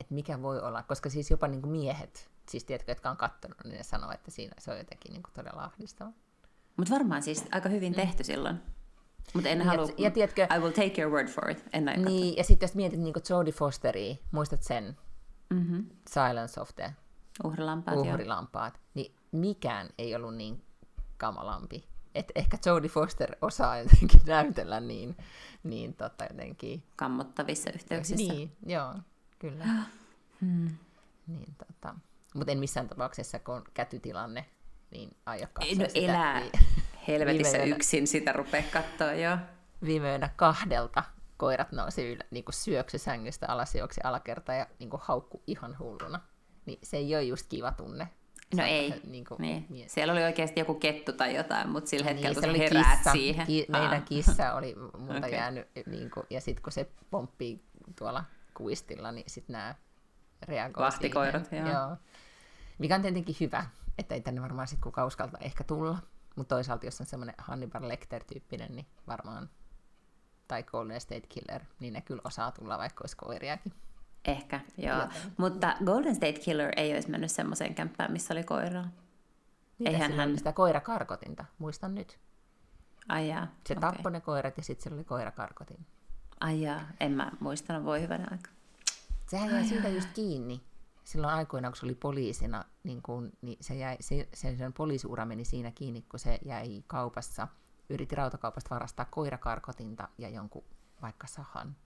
[0.00, 3.56] että mikä voi olla, koska siis jopa niin kuin miehet, siis tiedätkö, jotka on katsonut,
[3.64, 6.12] niin ne sanoo, että siinä se on jotenkin niin kuin todella ahdistava.
[6.76, 7.96] Mutta varmaan siis aika hyvin mm.
[7.96, 8.26] tehty mm.
[8.26, 8.56] silloin.
[9.34, 11.64] Mutta en ja, halua, ja tiedätkö, I will take your word for it.
[11.72, 12.40] En näin niin, katso.
[12.40, 14.96] ja sitten jos mietit niin Jodie Fosteria, muistat sen?
[15.50, 15.86] Mm-hmm.
[16.08, 16.94] Silence of the
[17.44, 20.62] uhrilampaat, uhrilampaat niin mikään ei ollut niin
[21.16, 21.84] kamalampi.
[22.14, 25.16] Et ehkä Jodie Foster osaa jotenkin näytellä niin,
[25.62, 26.82] niin tota jotenkin...
[26.96, 28.32] Kammottavissa yhteyksissä.
[28.32, 28.94] Niin, joo,
[29.38, 29.64] kyllä.
[30.40, 30.76] hmm.
[31.26, 31.94] Niin, tota.
[32.34, 34.46] Mutta en missään tapauksessa, kun kätytilanne,
[34.96, 36.12] niin aio katsoa no, sitä.
[36.12, 36.42] elää
[37.08, 39.38] helvetissä viime yksin, sitä rupea katsoa, joo.
[39.84, 41.02] Viime yönä kahdelta
[41.36, 46.20] koirat nousi ylä, niin kuin syöksysängystä alas, juoksi alakerta ja niin kuin haukku ihan hulluna.
[46.66, 48.08] Niin se ei ole just kiva tunne.
[48.54, 49.66] No se ei, niin kuin, niin.
[49.86, 53.12] siellä oli oikeasti joku kettu tai jotain, mutta sillä hetkellä, niin, kun sä heräät kissa.
[53.12, 53.46] siihen.
[53.46, 55.30] Ki- meidän kissa oli multa okay.
[55.30, 57.64] jäänyt, niin kuin, ja sitten kun se pomppii
[57.98, 58.24] tuolla
[58.54, 59.74] kuistilla, niin sitten nämä
[60.42, 61.68] reagoi Vahtikoirat, joo.
[61.68, 61.96] joo.
[62.78, 63.66] Mikä on tietenkin hyvä,
[63.98, 65.98] että ei tänne varmaan sitten kukaan uskalta ehkä tulla.
[66.36, 69.50] Mutta toisaalta, jos on semmoinen Hannibal Lecter-tyyppinen, niin varmaan,
[70.48, 73.72] tai Golden State Killer, niin ne kyllä osaa tulla, vaikka olisi koiriakin.
[74.24, 75.00] Ehkä, joo.
[75.00, 75.32] Joten.
[75.36, 78.88] Mutta Golden State Killer ei olisi mennyt semmoiseen kämppään, missä oli koiraa.
[79.78, 80.38] Mitä Eihän hän...
[80.38, 82.18] sitä koirakarkotinta, muistan nyt.
[83.08, 83.92] Ai jaa, Se okay.
[83.92, 85.86] tappoi ne koirat ja sitten sillä oli koirakarkotin.
[86.40, 88.50] Ai jaa, en mä muistanut, voi hyvänä aika.
[89.26, 90.60] Sehän jäi siitä just kiinni.
[91.06, 95.24] Silloin aikoina, kun se oli poliisina, niin, kun, niin se jäi, se, se, sen poliisiura
[95.24, 97.48] meni siinä kiinni, kun se jäi kaupassa,
[97.90, 100.64] yritti rautakaupasta varastaa koirakarkotinta ja jonkun
[101.02, 101.76] vaikka sahan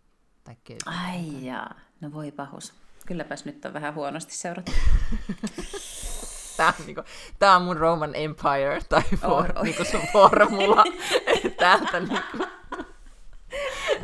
[0.44, 0.90] tai köyhyyttä.
[0.90, 2.74] Ai jaa, no voi pahus.
[3.06, 4.72] Kylläpäs nyt on vähän huonosti seurattu.
[6.56, 7.02] Tämä on, niinku,
[7.38, 9.62] tämä on mun Roman Empire tai for, oh, oh.
[9.62, 10.84] Niinku sun formula.
[11.58, 12.59] Täältä niinku.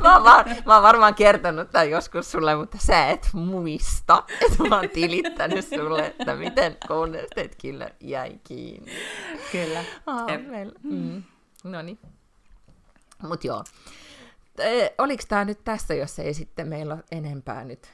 [0.02, 4.62] Mä oon, var, mä oon varmaan kertonut tämän joskus sulle, mutta sä et muista, että
[4.68, 8.92] mä oon tilittänyt sulle, että miten Golden State Killer jäi kiinni.
[9.52, 9.84] Kyllä.
[10.06, 10.26] Oh,
[10.82, 11.22] mm.
[11.64, 11.98] No niin.
[13.22, 13.64] Mut joo.
[14.98, 17.92] Oliko tämä nyt tässä, jos ei sitten meillä ole enempää nyt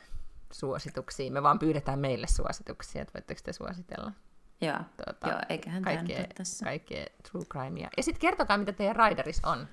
[0.52, 1.32] suosituksia?
[1.32, 4.12] Me vaan pyydetään meille suosituksia, että voitteko te suositella?
[4.60, 6.64] Joo, tuota, joo eiköhän kaikkea, tämä tässä.
[6.64, 7.88] Kaikkea true crimea.
[7.96, 9.68] Ja sitten kertokaa, mitä teidän Raideris on.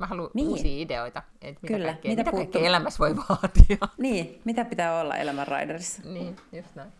[0.00, 0.48] Mä haluan niin.
[0.48, 1.86] uusia ideoita, että mitä, Kyllä.
[1.86, 3.88] kaikkea, mitä, mitä kaikkea elämässä voi vaatia.
[3.98, 6.02] Niin, mitä pitää olla elämän Raiderissa.
[6.04, 6.92] Niin, just näin.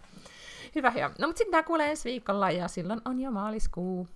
[0.74, 1.10] Hyvä, hyvä.
[1.18, 4.08] No mutta sitten tämä kuulee ensi viikolla ja silloin on jo maaliskuu.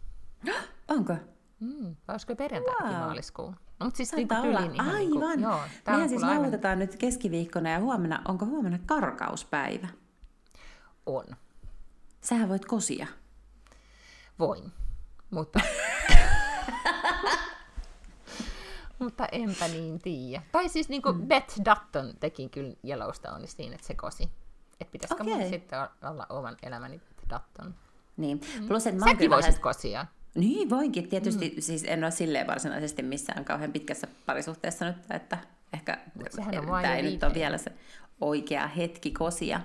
[0.89, 1.17] Onko?
[1.61, 2.95] Mm, olisiko perjantai wow.
[2.95, 3.55] maaliskuu?
[3.81, 4.97] No, mutta siis niin tyliin ihan Aivan.
[4.97, 6.79] Niin kuin, joo, Meidän siis lautetaan aivan...
[6.79, 9.89] nyt keskiviikkona ja huomenna, onko huomenna karkauspäivä?
[11.07, 11.25] On.
[12.21, 13.07] Sähän voit kosia.
[14.39, 14.73] Voin,
[15.31, 15.61] mutta...
[19.17, 20.43] mutta enpä niin tiedä.
[20.53, 21.27] Tai siis niin kuin mm.
[21.27, 24.31] Beth Dutton teki kyllä Yellowstoneissa niin, että se kosi.
[24.81, 25.35] Että pitäisikö okay.
[25.35, 25.79] mun sitten
[26.11, 27.75] olla oman elämäni Beth Dutton.
[28.17, 28.41] Niin.
[28.61, 28.69] Mm.
[28.69, 29.63] Plus, että Säkin voisit vähän...
[29.63, 30.07] kosia.
[30.35, 31.09] Niin, voinkin.
[31.09, 31.61] Tietysti mm.
[31.61, 35.39] siis en ole silleen varsinaisesti missään kauhean pitkässä parisuhteessa nyt, että
[35.73, 35.99] ehkä
[36.71, 37.73] tämä ei nyt ole vielä se
[38.21, 39.61] oikea hetki kosia.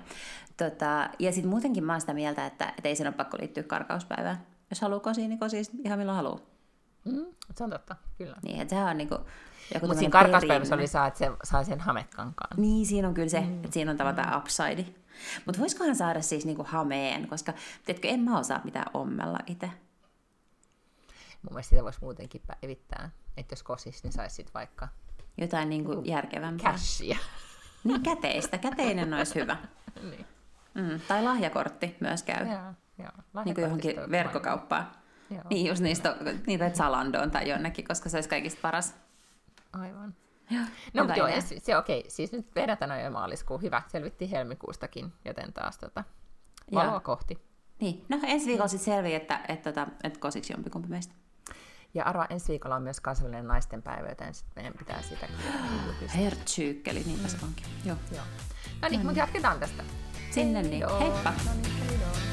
[0.56, 3.62] Tota, ja sitten muutenkin mä oon sitä mieltä, että, että ei sen ole pakko liittyä
[3.62, 4.46] karkauspäivään.
[4.70, 6.51] Jos haluaa kosia, niin kosia ihan milloin haluaa.
[7.04, 7.26] Mm,
[7.56, 8.36] se on totta, kyllä.
[8.42, 9.18] Niin, että sehän on niinku
[9.80, 12.60] Mutta siinä karkauspäivässä oli saa, että se sai sen hametkankaan.
[12.60, 13.56] Niin, siinä on kyllä se, mm.
[13.64, 14.38] että siinä on tavallaan mm.
[14.38, 14.86] upside.
[15.46, 17.52] Mutta voisikohan saada siis niinku hameen, koska
[17.84, 19.66] tiedätkö, en mä osaa mitään ommella itse.
[21.42, 23.10] Mun mielestä sitä voisi muutenkin päivittää.
[23.36, 24.88] Että jos kosis, niin saisi sitten vaikka...
[25.36, 26.72] Jotain niin kuin järkevämpää.
[26.72, 27.18] Cashia.
[27.84, 28.58] Niin käteistä.
[28.58, 29.56] Käteinen olisi hyvä.
[30.10, 30.26] niin.
[30.74, 32.46] Mm, tai lahjakortti myös käy.
[32.46, 33.44] Joo, joo.
[33.44, 35.01] Niin kuin johonkin verkkokauppaan.
[35.34, 35.42] Joo.
[35.50, 36.16] Niin, just niistä,
[36.46, 38.94] niitä Zalandoon tai jonnekin, koska se olisi kaikista paras.
[39.72, 40.14] Aivan.
[40.50, 40.64] Joo,
[40.94, 41.36] No, mutta joo, idea.
[41.36, 42.04] ensi, se okei.
[42.08, 43.58] Siis nyt vedetään on jo maaliskuu.
[43.58, 46.04] Hyvä, selvittiin helmikuustakin, joten taas tota,
[46.74, 47.00] valoa Joo.
[47.00, 47.38] kohti.
[47.80, 51.14] Niin, no ensi viikolla sitten selvii, että, että, että, että kosiksi jompikumpi meistä.
[51.94, 55.28] Ja arva, ensi viikolla on myös kansainvälinen naistenpäivä, joten sit meidän pitää sitä
[56.16, 57.66] Hertsyykkeli, niinpä se onkin.
[57.84, 57.96] Joo.
[58.14, 58.24] Joo.
[58.82, 59.82] No niin, mutta jatketaan tästä.
[60.30, 60.80] Sinne niin.
[60.80, 61.00] Joo.
[61.00, 61.32] Heippa!
[61.46, 62.31] No niin.